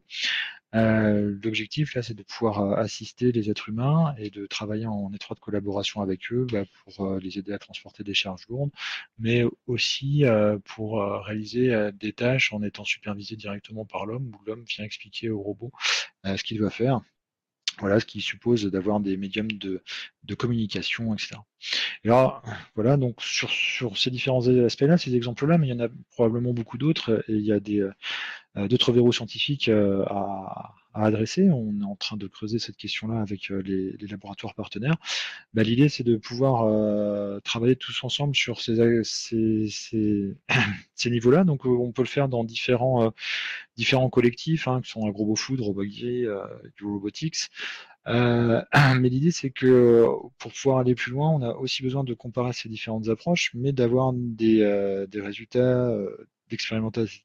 l'objectif 1.43 1.95
là, 1.95 2.01
c'est 2.01 2.13
de 2.13 2.23
pouvoir 2.23 2.77
assister 2.77 3.31
les 3.31 3.49
êtres 3.49 3.69
humains 3.69 4.15
et 4.17 4.29
de 4.29 4.45
travailler 4.45 4.85
en 4.85 5.11
étroite 5.13 5.39
collaboration 5.39 6.01
avec 6.01 6.31
eux 6.31 6.45
bah, 6.51 6.63
pour 6.83 7.17
les 7.17 7.37
aider 7.37 7.53
à 7.53 7.59
transporter 7.59 8.03
des 8.03 8.13
charges 8.13 8.47
lourdes, 8.49 8.71
mais 9.19 9.43
aussi 9.67 10.23
pour 10.65 11.01
réaliser 11.25 11.91
des 11.93 12.13
tâches 12.13 12.53
en 12.53 12.61
étant 12.63 12.83
supervisé 12.83 13.35
directement 13.35 13.85
par 13.85 14.05
l'homme, 14.05 14.31
où 14.35 14.45
l'homme 14.45 14.63
vient 14.63 14.85
expliquer 14.85 15.29
au 15.29 15.41
robot 15.41 15.71
ce 16.25 16.43
qu'il 16.43 16.57
doit 16.57 16.69
faire 16.69 17.01
voilà, 17.79 17.99
ce 17.99 18.05
qui 18.05 18.21
suppose 18.21 18.65
d'avoir 18.65 18.99
des 18.99 19.17
médiums 19.17 19.51
de, 19.51 19.81
communication, 20.35 21.13
etc. 21.13 21.35
Et 22.03 22.09
alors, 22.09 22.43
voilà, 22.75 22.97
donc 22.97 23.21
sur, 23.21 23.49
sur 23.49 23.97
ces 23.97 24.09
différents 24.11 24.47
aspects-là, 24.47 24.97
ces 24.97 25.15
exemples-là, 25.15 25.57
mais 25.57 25.67
il 25.67 25.69
y 25.69 25.73
en 25.73 25.85
a 25.85 25.89
probablement 26.11 26.53
beaucoup 26.53 26.77
d'autres, 26.77 27.23
et 27.27 27.33
il 27.33 27.45
y 27.45 27.51
a 27.51 27.59
des 27.59 27.81
euh, 27.81 27.91
d'autres 28.67 28.91
verrous 28.91 29.13
scientifiques 29.13 29.69
euh, 29.69 30.03
à, 30.05 30.73
adresser. 30.93 31.49
On 31.51 31.79
est 31.79 31.85
en 31.85 31.95
train 31.95 32.17
de 32.17 32.25
creuser 32.25 32.57
cette 32.57 32.77
question-là 32.77 33.21
avec 33.21 33.51
euh, 33.51 33.61
les, 33.61 33.95
laboratoires 34.07 34.55
partenaires. 34.55 34.95
Bah, 35.53 35.61
L'idée, 35.61 35.89
c'est 35.89 36.03
de 36.03 36.15
pouvoir 36.15 36.63
euh, 36.63 37.39
travailler 37.41 37.75
tous 37.75 38.03
ensemble 38.03 38.35
sur 38.35 38.61
ces, 38.61 38.73
niveaux-là. 41.05 41.43
Donc, 41.43 41.65
on 41.65 41.91
peut 41.91 42.01
le 42.01 42.07
faire 42.07 42.29
dans 42.29 42.43
différents 42.43 43.11
collectifs, 44.11 44.67
hein, 44.67 44.81
qui 44.81 44.89
sont 44.89 45.07
AgroBoFood, 45.07 45.61
Robogier, 45.61 46.25
euh, 46.25 46.41
Robotics. 46.81 47.49
Euh, 48.07 48.61
mais 48.99 49.09
l'idée, 49.09 49.31
c'est 49.31 49.51
que 49.51 50.05
pour 50.39 50.51
pouvoir 50.51 50.79
aller 50.79 50.95
plus 50.95 51.11
loin, 51.11 51.29
on 51.31 51.41
a 51.41 51.53
aussi 51.53 51.83
besoin 51.83 52.03
de 52.03 52.13
comparer 52.13 52.53
ces 52.53 52.69
différentes 52.69 53.09
approches, 53.09 53.51
mais 53.53 53.71
d'avoir 53.71 54.13
des, 54.13 54.61
euh, 54.61 55.05
résultats 55.15 55.89
euh, 55.89 56.27
d'expérimentation 56.49 57.21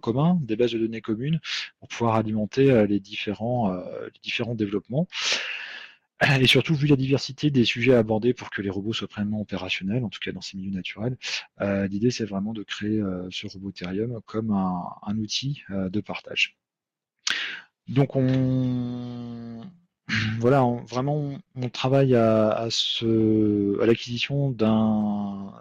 communs, 0.00 0.38
des 0.42 0.56
bases 0.56 0.72
de 0.72 0.78
données 0.78 1.00
communes, 1.00 1.40
pour 1.78 1.88
pouvoir 1.88 2.16
alimenter 2.16 2.86
les, 2.86 3.00
différents, 3.00 3.72
les 3.72 4.20
différents 4.22 4.54
développements. 4.54 5.06
Et 6.38 6.46
surtout, 6.46 6.74
vu 6.74 6.86
la 6.86 6.96
diversité 6.96 7.50
des 7.50 7.64
sujets 7.64 7.94
abordés 7.94 8.34
pour 8.34 8.50
que 8.50 8.60
les 8.60 8.68
robots 8.68 8.92
soient 8.92 9.08
pleinement 9.08 9.40
opérationnels, 9.40 10.04
en 10.04 10.10
tout 10.10 10.18
cas 10.22 10.32
dans 10.32 10.42
ces 10.42 10.58
milieux 10.58 10.70
naturels, 10.70 11.16
euh, 11.62 11.86
l'idée 11.86 12.10
c'est 12.10 12.26
vraiment 12.26 12.52
de 12.52 12.62
créer 12.62 13.00
euh, 13.00 13.26
ce 13.30 13.46
roboterium 13.46 14.20
comme 14.26 14.50
un, 14.50 14.82
un 15.02 15.16
outil 15.16 15.62
euh, 15.70 15.88
de 15.88 16.00
partage. 16.00 16.58
Donc 17.88 18.16
on 18.16 19.62
voilà, 20.40 20.62
vraiment 20.86 21.38
on 21.54 21.68
travaille 21.70 22.14
à, 22.14 22.50
à 22.50 22.68
l'acquisition 23.86 24.50
d'un 24.50 25.54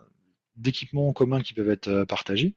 d'équipements 0.59 1.11
communs 1.13 1.41
qui 1.41 1.53
peuvent 1.53 1.69
être 1.69 1.87
euh, 1.87 2.05
partagés. 2.05 2.55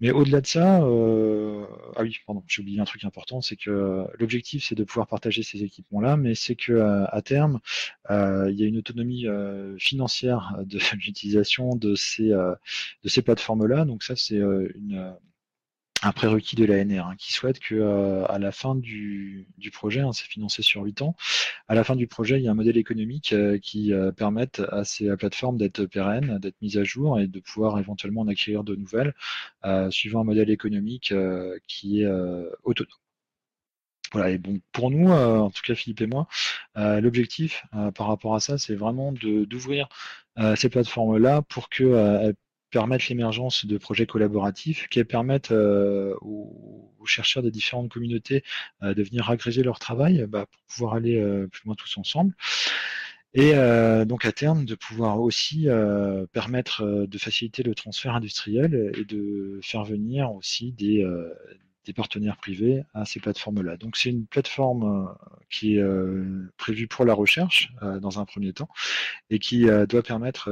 Mais 0.00 0.10
au-delà 0.10 0.40
de 0.40 0.46
ça, 0.46 0.82
euh, 0.82 1.64
ah 1.96 2.02
oui, 2.02 2.16
pardon, 2.26 2.44
j'ai 2.46 2.62
oublié 2.62 2.80
un 2.80 2.84
truc 2.84 3.04
important, 3.04 3.40
c'est 3.40 3.56
que 3.56 4.06
l'objectif 4.18 4.64
c'est 4.64 4.74
de 4.74 4.84
pouvoir 4.84 5.06
partager 5.06 5.42
ces 5.42 5.62
équipements-là, 5.64 6.16
mais 6.16 6.34
c'est 6.34 6.56
que 6.56 6.80
à, 6.80 7.22
terme, 7.22 7.60
euh, 8.10 8.50
il 8.50 8.58
y 8.58 8.64
a 8.64 8.66
une 8.66 8.78
autonomie 8.78 9.26
euh, 9.26 9.76
financière 9.78 10.56
de 10.64 10.78
l'utilisation 10.94 11.74
de 11.76 11.94
ces 11.94 12.32
euh, 12.32 12.54
de 13.04 13.08
ces 13.08 13.22
plateformes-là. 13.22 13.84
Donc 13.84 14.02
ça, 14.02 14.16
c'est 14.16 14.36
une 14.36 15.14
un 16.02 16.12
prérequis 16.12 16.56
de 16.56 16.64
l'ANR 16.64 17.06
hein, 17.06 17.14
qui 17.16 17.32
souhaite 17.32 17.60
que 17.60 17.74
euh, 17.74 18.26
à 18.26 18.38
la 18.38 18.52
fin 18.52 18.74
du, 18.74 19.46
du 19.58 19.70
projet, 19.70 20.00
hein, 20.00 20.12
c'est 20.12 20.26
financé 20.26 20.62
sur 20.62 20.82
8 20.82 21.02
ans, 21.02 21.16
à 21.68 21.74
la 21.74 21.84
fin 21.84 21.96
du 21.96 22.06
projet, 22.06 22.38
il 22.38 22.44
y 22.44 22.48
a 22.48 22.50
un 22.50 22.54
modèle 22.54 22.76
économique 22.76 23.32
euh, 23.32 23.58
qui 23.58 23.92
euh, 23.92 24.10
permette 24.12 24.60
à 24.70 24.84
ces 24.84 25.16
plateformes 25.16 25.56
d'être 25.58 25.86
pérennes, 25.86 26.38
d'être 26.38 26.60
mises 26.60 26.76
à 26.76 26.84
jour 26.84 27.20
et 27.20 27.28
de 27.28 27.40
pouvoir 27.40 27.78
éventuellement 27.78 28.22
en 28.22 28.28
acquérir 28.28 28.64
de 28.64 28.74
nouvelles, 28.74 29.14
suivant 29.90 30.20
un 30.20 30.24
modèle 30.24 30.50
économique 30.50 31.14
qui 31.66 32.02
est 32.02 32.08
autonome. 32.64 32.90
Voilà, 34.12 34.30
et 34.30 34.38
bon, 34.38 34.60
pour 34.72 34.90
nous, 34.90 35.10
en 35.10 35.50
tout 35.50 35.62
cas 35.62 35.74
Philippe 35.74 36.00
et 36.02 36.06
moi, 36.06 36.26
l'objectif 36.76 37.64
par 37.94 38.08
rapport 38.08 38.34
à 38.34 38.40
ça, 38.40 38.58
c'est 38.58 38.74
vraiment 38.74 39.12
d'ouvrir 39.12 39.88
ces 40.56 40.68
plateformes-là 40.68 41.42
pour 41.42 41.68
qu'elles 41.68 42.34
permettre 42.72 43.04
l'émergence 43.10 43.66
de 43.66 43.78
projets 43.78 44.06
collaboratifs, 44.06 44.88
qui 44.88 45.04
permettent 45.04 45.52
euh, 45.52 46.14
aux, 46.22 46.88
chercheurs 47.04 47.42
des 47.42 47.50
différentes 47.50 47.90
communautés 47.90 48.44
euh, 48.82 48.94
de 48.94 49.02
venir 49.02 49.28
agréger 49.28 49.62
leur 49.62 49.78
travail 49.78 50.24
bah, 50.28 50.46
pour 50.46 50.62
pouvoir 50.68 50.94
aller 50.94 51.20
euh, 51.20 51.46
plus 51.48 51.66
loin 51.66 51.74
tous 51.74 51.98
ensemble. 51.98 52.34
Et 53.34 53.54
donc 54.04 54.26
à 54.26 54.32
terme, 54.32 54.66
de 54.66 54.74
pouvoir 54.74 55.18
aussi 55.18 55.66
permettre 56.34 57.06
de 57.06 57.18
faciliter 57.18 57.62
le 57.62 57.74
transfert 57.74 58.14
industriel 58.14 58.92
et 58.94 59.06
de 59.06 59.58
faire 59.62 59.84
venir 59.84 60.30
aussi 60.32 60.70
des, 60.72 61.02
des 61.84 61.92
partenaires 61.92 62.36
privés 62.36 62.84
à 62.94 63.04
ces 63.04 63.20
plateformes-là. 63.20 63.76
Donc 63.76 63.96
c'est 63.96 64.10
une 64.10 64.26
plateforme 64.26 65.06
euh, 65.08 65.12
qui 65.50 65.76
est 65.76 65.80
euh, 65.80 66.52
prévue 66.56 66.86
pour 66.86 67.04
la 67.04 67.14
recherche 67.14 67.72
euh, 67.82 67.98
dans 67.98 68.20
un 68.20 68.24
premier 68.24 68.52
temps 68.52 68.68
et 69.30 69.38
qui 69.38 69.66
doit 69.88 70.02
permettre 70.02 70.50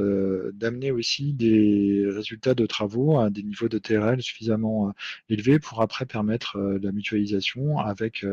d'amener 0.54 0.90
aussi 0.90 1.32
des 1.32 2.04
résultats 2.08 2.54
de 2.54 2.66
travaux 2.66 3.18
à 3.18 3.30
des 3.30 3.42
niveaux 3.42 3.68
de 3.68 3.78
TRL 3.78 4.22
suffisamment 4.22 4.92
élevés 5.28 5.58
pour 5.58 5.82
après 5.82 6.06
permettre 6.06 6.58
la 6.58 6.92
mutualisation 6.92 7.78
avec 7.78 8.24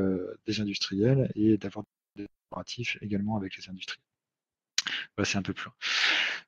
des 0.46 0.62
industriels 0.62 1.32
et 1.36 1.58
d'avoir 1.58 1.86
collaboratif 2.16 2.98
également 3.02 3.36
avec 3.38 3.58
les 3.58 3.70
industries. 3.70 4.00
c'est 5.24 5.38
un 5.38 5.42
peu 5.42 5.54
plus. 5.54 5.70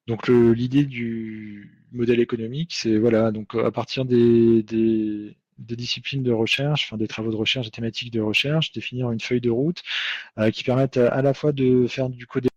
Donc 0.08 0.28
l'idée 0.30 0.86
du 0.86 1.86
modèle 1.92 2.20
économique, 2.20 2.74
c'est 2.74 2.98
voilà, 2.98 3.32
donc 3.32 3.56
à 3.56 3.72
partir 3.72 4.06
des, 4.06 4.64
des, 4.64 5.36
disciplines 5.60 6.24
de 6.24 6.32
recherche, 6.32 6.86
enfin 6.86 6.98
des 6.98 7.08
travaux 7.08 7.32
de 7.32 7.36
recherche, 7.36 7.66
des 7.68 7.72
thématiques 7.72 8.12
de 8.12 8.22
recherche, 8.22 8.72
définir 8.72 9.12
une 9.12 9.20
feuille 9.20 9.42
de 9.42 9.50
route 9.50 9.84
qui 10.54 10.64
permette 10.64 10.98
à, 10.98 11.22
la 11.22 11.34
fois 11.34 11.52
de 11.52 11.88
faire 11.88 12.10
du 12.10 12.26
code 12.28 12.48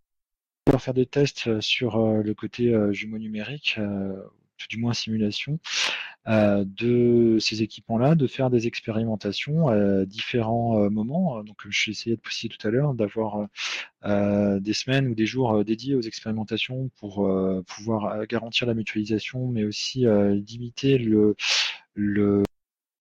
faire 0.79 0.95
des 0.95 1.07
tests 1.07 1.61
sur 1.61 1.99
le 1.99 2.35
côté 2.35 2.75
jumeau 2.93 3.19
numérique, 3.19 3.79
tout 4.59 4.69
du 4.69 4.79
moins 4.79 4.95
simulation, 4.95 5.59
euh, 6.29 6.65
de 6.65 7.39
ces 7.41 7.63
équipements-là, 7.63 8.15
de 8.15 8.27
faire 8.29 8.49
des 8.49 8.67
expérimentations 8.69 9.69
à 9.69 10.05
différents 10.07 10.79
euh, 10.79 10.89
moments. 10.89 11.43
Donc, 11.43 11.57
je 11.69 11.91
essayé 11.91 12.17
de 12.17 12.21
préciser 12.21 12.49
tout 12.49 12.67
à 12.67 12.71
l'heure, 12.71 12.95
d'avoir 12.95 13.49
euh, 14.05 14.61
des 14.61 14.73
semaines 14.73 15.09
ou 15.09 15.15
des 15.15 15.27
jours 15.27 15.65
dédiés 15.65 15.97
aux 15.97 16.03
expérimentations 16.03 16.91
pour 17.01 17.29
pouvoir 17.67 18.27
garantir 18.27 18.67
la 18.67 18.75
mutualisation, 18.75 19.49
mais 19.49 19.65
aussi 19.65 20.05
limiter 20.47 20.99
le, 20.99 21.35
le 21.95 22.43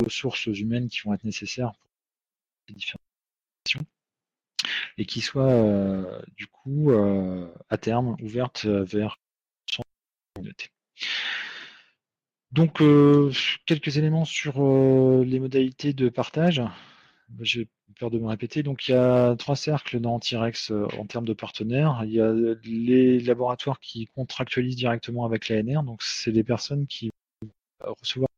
ressources 0.04 0.46
humaines 0.48 0.90
qui 0.90 1.02
vont 1.02 1.14
être 1.14 1.24
nécessaires 1.24 1.72
pour 1.74 1.90
ces 2.68 2.74
différentes 2.74 3.02
et 4.98 5.06
qui 5.06 5.22
soient 5.22 6.22
du 6.36 6.48
coup 6.48 6.92
à 7.70 7.78
terme 7.78 8.16
ouvertes 8.22 8.66
vers 8.66 9.20
son 9.66 9.84
communauté. 10.36 10.70
Donc, 12.52 12.82
euh, 12.82 13.32
quelques 13.66 13.98
éléments 13.98 14.26
sur 14.26 14.62
euh, 14.62 15.24
les 15.26 15.40
modalités 15.40 15.94
de 15.94 16.10
partage. 16.10 16.62
J'ai 17.40 17.70
peur 17.98 18.12
de 18.12 18.20
me 18.20 18.28
répéter. 18.28 18.62
Donc, 18.62 18.88
il 18.88 18.92
y 18.92 18.94
a 18.94 19.36
trois 19.38 19.56
cercles 19.56 20.02
dans 20.02 20.20
T-Rex 20.20 20.72
euh, 20.72 20.86
en 21.00 21.06
termes 21.06 21.26
de 21.26 21.34
partenaires. 21.34 22.02
Il 22.04 22.12
y 22.12 22.20
a 22.20 22.34
les 22.64 23.20
laboratoires 23.22 23.80
qui 23.80 24.08
contractualisent 24.08 24.76
directement 24.76 25.26
avec 25.26 25.48
l'ANR. 25.48 25.84
Donc, 25.84 26.02
c'est 26.04 26.34
des 26.34 26.44
personnes 26.44 26.88
qui 26.88 27.10
vont 27.42 27.94
recevoir 28.02 28.31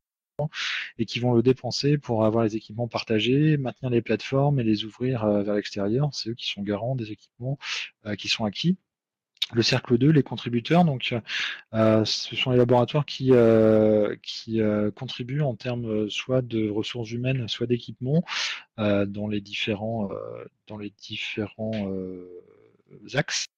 et 0.98 1.06
qui 1.06 1.20
vont 1.20 1.34
le 1.34 1.42
dépenser 1.42 1.98
pour 1.98 2.24
avoir 2.24 2.44
les 2.44 2.56
équipements 2.56 2.88
partagés, 2.88 3.56
maintenir 3.56 3.90
les 3.90 4.02
plateformes 4.02 4.60
et 4.60 4.64
les 4.64 4.84
ouvrir 4.84 5.26
vers 5.26 5.54
l'extérieur. 5.54 6.10
C'est 6.12 6.30
eux 6.30 6.34
qui 6.34 6.46
sont 6.46 6.62
garants 6.62 6.96
des 6.96 7.12
équipements 7.12 7.58
qui 8.18 8.28
sont 8.28 8.44
acquis 8.44 8.76
le 9.52 9.62
cercle 9.62 9.98
2, 9.98 10.10
les 10.10 10.22
contributeurs, 10.22 10.84
donc 10.84 11.14
euh, 11.74 12.04
ce 12.04 12.36
sont 12.36 12.50
les 12.50 12.56
laboratoires 12.56 13.04
qui, 13.04 13.32
euh, 13.32 14.16
qui 14.22 14.60
euh, 14.60 14.90
contribuent 14.90 15.42
en 15.42 15.54
termes 15.54 16.08
soit 16.08 16.42
de 16.42 16.68
ressources 16.70 17.10
humaines, 17.10 17.46
soit 17.48 17.66
d'équipements 17.66 18.24
dans 18.78 19.28
les 19.28 19.40
différents, 19.40 20.10
dans 20.66 20.78
les 20.78 20.90
différents 20.90 21.88
axes. 23.14 23.53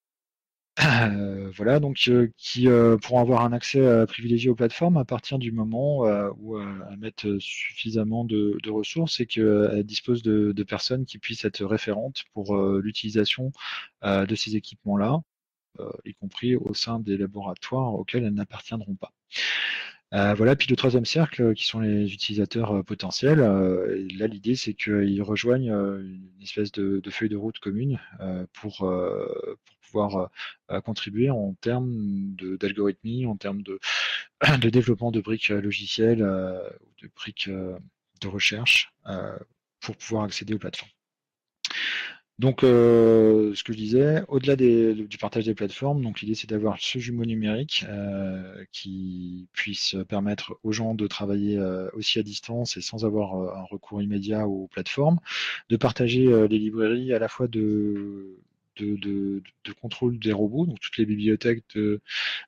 Voilà, 1.57 1.81
donc 1.81 1.97
qui 2.37 2.69
pourront 3.03 3.21
avoir 3.21 3.43
un 3.43 3.53
accès 3.53 4.07
privilégié 4.07 4.51
aux 4.51 4.55
plateformes 4.55 4.99
à 4.99 5.05
partir 5.05 5.39
du 5.39 5.51
moment 5.53 6.01
où 6.39 6.59
elles 6.59 6.99
mettent 6.99 7.39
suffisamment 7.39 8.25
de, 8.25 8.59
ressources 8.69 9.21
et 9.21 9.27
qu'elles 9.27 9.85
disposent 9.85 10.23
de, 10.23 10.63
personnes 10.65 11.07
qui 11.07 11.19
puissent 11.19 11.45
être 11.45 11.65
référentes 11.65 12.25
pour 12.35 12.57
l'utilisation 12.57 13.53
de 14.03 14.35
ces 14.35 14.57
équipements-là 14.57 15.23
euh, 15.81 15.91
y 16.05 16.15
compris 16.15 16.57
au 16.57 16.75
sein 16.75 17.01
des 17.01 17.17
laboratoires 17.17 17.95
auxquels 17.95 18.25
elles 18.25 18.35
n'appartiendront 18.35 18.95
pas. 18.95 19.13
Euh, 20.15 20.35
voilà, 20.35 20.55
puis 20.55 20.69
le 20.69 20.77
troisième 20.77 21.05
cercle, 21.05 21.43
euh, 21.43 21.55
qui 21.55 21.65
sont 21.65 21.81
les 21.81 22.13
utilisateurs 22.13 22.85
potentiels. 22.85 23.41
là, 23.41 24.27
l'idée, 24.27 24.55
c'est 24.55 24.75
qu'ils 24.75 25.23
rejoignent 25.23 25.73
une 25.73 26.43
espèce 26.43 26.73
de, 26.73 27.03
feuille 27.11 27.29
de 27.29 27.37
route 27.37 27.59
commune 27.59 27.99
pour, 28.53 28.89
pouvoir 29.83 30.31
contribuer 30.85 31.31
en 31.31 31.55
termes 31.61 32.35
d'algorithmie, 32.61 33.27
en 33.27 33.37
termes 33.37 33.63
de, 33.63 33.79
de, 34.61 34.71
développement 34.71 35.11
de 35.11 35.21
briques 35.21 35.49
logicielles 35.49 36.23
ou 36.23 37.03
de 37.03 37.11
briques 37.15 37.49
de 37.49 38.29
recherche 38.29 38.93
pour 39.81 39.97
pouvoir 39.97 40.25
accéder 40.25 40.55
aux 40.55 40.59
plateformes. 40.59 40.96
Donc, 42.39 42.65
euh, 42.65 43.55
ce 43.55 43.65
que 43.65 43.73
je 43.73 43.79
disais, 43.79 44.23
au-delà 44.29 44.57
du 44.57 45.19
partage 45.19 45.47
des 45.47 45.55
plateformes, 45.55 46.03
donc 46.03 46.21
l'idée 46.21 46.35
c'est 46.35 46.49
d'avoir 46.49 46.77
ce 46.79 46.99
jumeau 46.99 47.25
numérique 47.25 47.87
euh, 47.89 48.63
qui 48.73 49.49
puisse 49.55 49.97
permettre 50.07 50.59
aux 50.63 50.73
gens 50.73 50.95
de 50.95 51.07
travailler 51.07 51.57
euh, 51.57 51.89
aussi 51.95 52.19
à 52.19 52.23
distance 52.23 52.77
et 52.77 52.83
sans 52.83 53.07
avoir 53.07 53.35
un 53.35 53.65
recours 53.71 54.03
immédiat 54.03 54.47
aux 54.47 54.67
plateformes, 54.67 55.19
de 55.71 55.77
partager 55.77 56.27
les 56.49 56.59
librairies 56.59 57.15
à 57.15 57.19
la 57.19 57.29
fois 57.29 57.49
de 57.49 58.37
de, 58.77 59.43
contrôle 59.81 60.19
des 60.19 60.33
robots, 60.33 60.67
donc 60.67 60.81
toutes 60.81 60.97
les 60.97 61.07
bibliothèques 61.07 61.65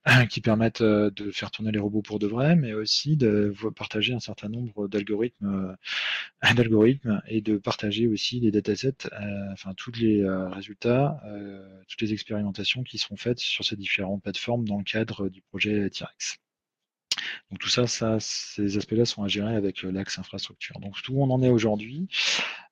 qui 0.31 0.41
permettent 0.41 0.81
euh, 0.81 1.11
de 1.11 1.31
faire 1.31 1.51
tourner 1.51 1.73
les 1.73 1.79
robots 1.79 2.03
pour 2.03 2.19
de 2.19 2.27
vrai, 2.27 2.57
mais 2.57 2.73
aussi 2.75 3.17
de 3.17 3.55
partager 3.77 4.15
un 4.15 4.21
certain 4.21 4.49
nombre 4.49 4.89
d'algorithmes, 4.89 5.77
euh, 6.45 7.23
et 7.29 7.41
de 7.41 7.57
partager 7.59 8.07
aussi 8.07 8.41
les 8.41 8.51
datasets, 8.51 9.07
euh, 9.13 9.53
enfin 9.53 9.75
tous 9.75 9.93
les 9.93 10.25
résultats, 10.29 11.21
toutes 11.89 12.01
les 12.01 12.13
expérimentations 12.13 12.83
qui 12.83 12.99
seront 12.99 13.17
faites 13.17 13.39
sur 13.39 13.65
ces 13.65 13.77
différentes 13.77 14.23
plateformes 14.23 14.67
dans 14.67 14.79
le 14.79 14.85
cadre 14.85 15.29
du 15.29 15.43
projet 15.43 15.91
T-Rex. 15.91 16.39
Donc 17.51 17.59
tout 17.61 17.69
ça, 17.69 17.87
ces 18.21 18.77
aspects-là 18.77 19.05
sont 19.05 19.23
à 19.23 19.29
gérer 19.29 19.55
avec 19.55 19.83
l'axe 19.83 20.19
infrastructure. 20.19 20.79
Donc 20.81 21.01
tout 21.03 21.15
on 21.17 21.31
en 21.31 21.43
est 21.43 21.51
aujourd'hui. 21.51 22.09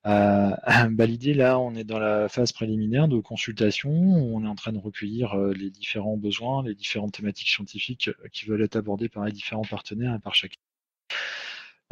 Euh, 0.05 0.51
bah, 0.91 1.05
L'idée 1.05 1.33
là, 1.33 1.59
on 1.59 1.75
est 1.75 1.83
dans 1.83 1.99
la 1.99 2.29
phase 2.29 2.51
préliminaire 2.51 3.07
de 3.07 3.19
consultation. 3.19 3.91
On 3.91 4.43
est 4.43 4.47
en 4.47 4.55
train 4.55 4.73
de 4.73 4.79
recueillir 4.79 5.33
euh, 5.33 5.53
les 5.53 5.69
différents 5.69 6.17
besoins, 6.17 6.63
les 6.63 6.75
différentes 6.75 7.13
thématiques 7.13 7.49
scientifiques 7.49 8.09
euh, 8.09 8.27
qui 8.31 8.45
veulent 8.45 8.63
être 8.63 8.75
abordées 8.75 9.09
par 9.09 9.25
les 9.25 9.31
différents 9.31 9.63
partenaires 9.63 10.15
et 10.15 10.19
par 10.19 10.35
chacun. 10.35 10.59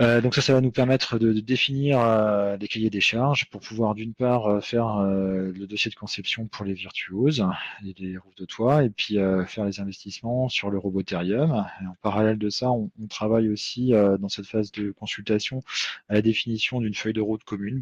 Euh, 0.01 0.19
donc 0.19 0.36
ça, 0.36 0.41
ça 0.41 0.53
va 0.53 0.60
nous 0.60 0.71
permettre 0.71 1.17
de, 1.19 1.31
définir 1.39 2.01
euh, 2.01 2.58
des 2.58 2.67
cahiers 2.67 2.89
des 2.89 2.99
charges 2.99 3.49
pour 3.49 3.62
pouvoir 3.62 3.95
d'une 3.95 4.13
part 4.13 4.47
euh, 4.47 4.60
faire 4.60 4.97
le 5.01 5.65
dossier 5.67 5.89
de 5.89 5.95
conception 5.95 6.47
pour 6.47 6.65
les 6.65 6.73
virtuoses 6.73 7.45
et 7.86 7.93
les 7.97 8.17
roues 8.17 8.34
de 8.36 8.45
toit 8.45 8.84
et 8.84 8.89
puis 8.89 9.15
faire 9.47 9.65
les 9.65 9.79
investissements 9.79 10.49
sur 10.49 10.69
le 10.69 10.77
roboterium. 10.77 11.65
Et 11.81 11.88
en 11.88 11.95
parallèle 12.01 12.38
de 12.38 12.49
ça, 12.49 12.71
on, 12.71 12.89
travaille 13.10 13.49
aussi 13.49 13.91
dans 13.91 14.29
cette 14.29 14.47
phase 14.47 14.71
de 14.71 14.91
consultation 14.91 15.62
à 16.10 16.15
la 16.15 16.21
définition 16.21 16.81
d'une 16.81 16.93
feuille 16.95 17.13
de 17.13 17.21
route 17.21 17.43
commune. 17.43 17.81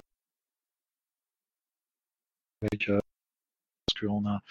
Avec, 2.62 2.88
parce 2.88 4.00
qu'on 4.00 4.26
a 4.28 4.42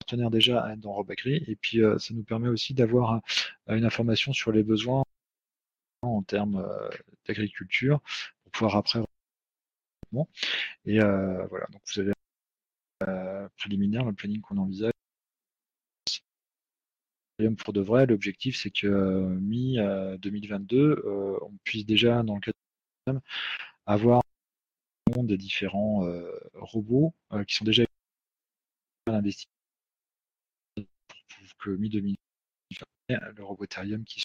partenaire 0.00 0.30
déjà 0.30 0.74
dans 0.76 0.92
Robacry 0.92 1.42
et 1.46 1.56
puis 1.56 1.80
ça 1.98 2.14
nous 2.14 2.22
permet 2.24 2.48
aussi 2.48 2.74
d'avoir 2.74 3.20
une 3.68 3.84
information 3.84 4.32
sur 4.32 4.52
les 4.52 4.62
besoins 4.62 5.04
en 6.02 6.22
termes 6.22 6.56
euh, 6.56 6.88
d'agriculture 7.26 8.00
pour 8.42 8.52
pouvoir 8.52 8.76
après 8.76 9.00
et 10.86 11.00
euh, 11.02 11.46
voilà 11.48 11.66
donc 11.70 11.82
vous 11.86 12.00
avez 12.00 12.12
euh, 13.06 13.48
préliminaire 13.58 14.04
le 14.04 14.14
planning 14.14 14.40
qu'on 14.40 14.56
envisage. 14.56 14.92
Pour 17.58 17.72
de 17.72 17.80
vrai, 17.80 18.06
l'objectif 18.06 18.56
c'est 18.56 18.70
que 18.70 18.88
mi 19.40 19.76
2022, 19.76 21.04
on 21.40 21.56
puisse 21.62 21.86
déjà 21.86 22.24
dans 22.24 22.34
le 22.34 22.40
cadre 22.40 23.20
avoir 23.86 24.22
des 25.06 25.36
différents 25.36 26.04
robots 26.54 27.14
qui 27.46 27.54
sont 27.54 27.64
déjà 27.64 27.84
investis 29.06 29.46
pour 30.74 31.58
que 31.58 31.70
mi 31.70 31.88
2022 31.90 32.18
le 33.36 33.44
robotarium 33.44 34.04
qui 34.04 34.20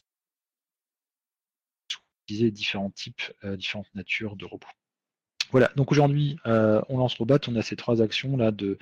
différents 2.28 2.92
types, 2.92 3.22
euh, 3.44 3.56
différentes 3.56 3.94
natures 3.96 4.36
de 4.36 4.46
robots. 4.46 4.68
Voilà, 5.52 5.72
donc 5.76 5.92
aujourd'hui, 5.92 6.38
euh, 6.48 6.82
on 6.90 6.98
lance 6.98 7.14
Robot, 7.16 7.38
on 7.48 7.56
a 7.56 7.62
ces 7.62 7.76
trois 7.76 8.02
actions 8.02 8.38
là 8.38 8.52
de, 8.52 8.78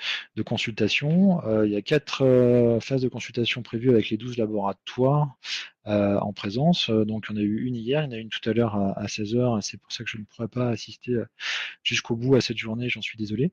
consultation. 0.46 1.46
Euh, 1.46 1.68
il 1.68 1.74
y 1.74 1.76
a 1.76 1.82
quatre 1.82 2.80
phases 2.82 3.02
de 3.02 3.10
consultation 3.10 3.62
prévues 3.62 3.90
avec 3.90 4.10
les 4.10 4.16
12 4.16 4.38
laboratoires 4.38 5.36
en 5.86 6.34
présence. 6.34 6.90
Donc, 6.90 7.26
il 7.30 7.34
y 7.34 7.40
en 7.40 7.42
a 7.42 7.44
eu 7.44 7.66
une 7.66 7.76
hier, 7.76 8.02
il 8.04 8.06
y 8.06 8.08
en 8.10 8.12
a 8.12 8.18
une 8.18 8.30
tout 8.30 8.48
à 8.50 8.54
l'heure 8.54 8.76
à, 8.76 9.06
16h, 9.06 9.60
et 9.60 9.62
c'est 9.62 9.78
pour 9.78 9.92
ça 9.92 10.04
que 10.04 10.10
je 10.10 10.18
ne 10.18 10.24
pourrais 10.24 10.48
pas 10.48 10.70
assister 10.70 11.16
jusqu'au 11.84 12.16
bout 12.16 12.36
à 12.36 12.42
cette 12.42 12.58
journée, 12.58 12.90
j'en 12.90 13.02
suis 13.02 13.18
désolé. 13.18 13.52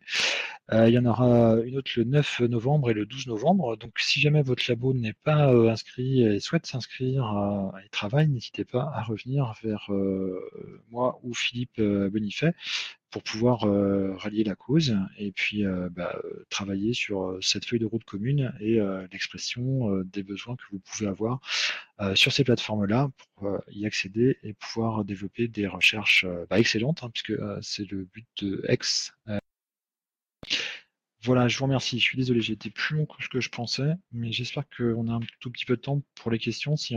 il 0.73 0.91
y 0.91 0.99
en 0.99 1.07
aura 1.07 1.57
une 1.65 1.77
autre 1.77 1.91
le 1.97 2.05
9 2.05 2.41
novembre 2.41 2.91
et 2.91 2.95
le 2.95 3.07
12 3.07 3.29
novembre. 3.29 3.77
Donc, 3.77 3.99
si 3.99 4.21
jamais 4.21 4.43
votre 4.43 4.65
labo 4.69 4.93
n'est 4.95 5.15
pas 5.15 5.51
inscrit 5.71 6.23
et 6.23 6.41
souhaite 6.41 6.67
s'inscrire 6.67 7.73
et 7.85 7.89
travaille, 7.91 8.29
n'hésitez 8.29 8.65
pas 8.65 8.91
à 8.95 9.03
revenir 9.03 9.55
vers 9.63 9.91
moi 10.91 11.19
ou 11.23 11.35
Philippe 11.35 11.81
Bonifay 11.81 12.53
pour 13.11 13.23
pouvoir 13.23 13.61
rallier 14.19 14.45
la 14.45 14.55
cause 14.55 14.97
et 15.17 15.33
puis 15.33 15.65
bah, 15.91 16.21
travailler 16.51 16.93
sur 16.93 17.39
cette 17.41 17.65
feuille 17.65 17.79
de 17.79 17.87
route 17.87 18.05
commune 18.05 18.53
et 18.61 18.79
l'expression 19.13 20.03
des 20.05 20.23
besoins 20.23 20.57
que 20.57 20.63
vous 20.73 20.81
pouvez 20.81 21.07
avoir 21.07 21.41
sur 22.15 22.33
ces 22.33 22.45
plateformes-là 22.45 23.11
pour 23.37 23.59
y 23.69 23.87
accéder 23.87 24.39
et 24.43 24.53
pouvoir 24.53 25.05
développer 25.05 25.49
des 25.49 25.67
recherches 25.67 26.27
bah, 26.51 26.59
excellentes, 26.59 27.03
hein, 27.03 27.11
puisque 27.11 27.41
c'est 27.63 27.91
le 27.91 28.05
but 28.05 28.27
de 28.43 28.65
X 28.69 29.13
Voilà, 31.23 31.49
je 31.49 31.59
vous 31.59 31.65
remercie. 31.65 31.99
Je 31.99 32.05
suis 32.05 32.17
désolé, 32.17 32.41
j'ai 32.41 32.53
été 32.53 32.71
plus 32.71 32.97
long 32.97 33.07
que 33.07 33.23
ce 33.23 33.29
que 33.29 33.41
je 33.41 33.51
pensais, 33.51 33.95
mais 34.13 34.33
j'espère 34.33 34.65
qu'on 34.77 35.09
a 35.09 35.13
un 35.15 35.21
tout 35.41 35.51
petit 35.51 35.65
peu 35.65 35.77
de 35.77 35.81
temps 35.81 36.03
pour 36.15 36.31
les 36.31 36.39
questions. 36.39 36.77
Si 36.77 36.97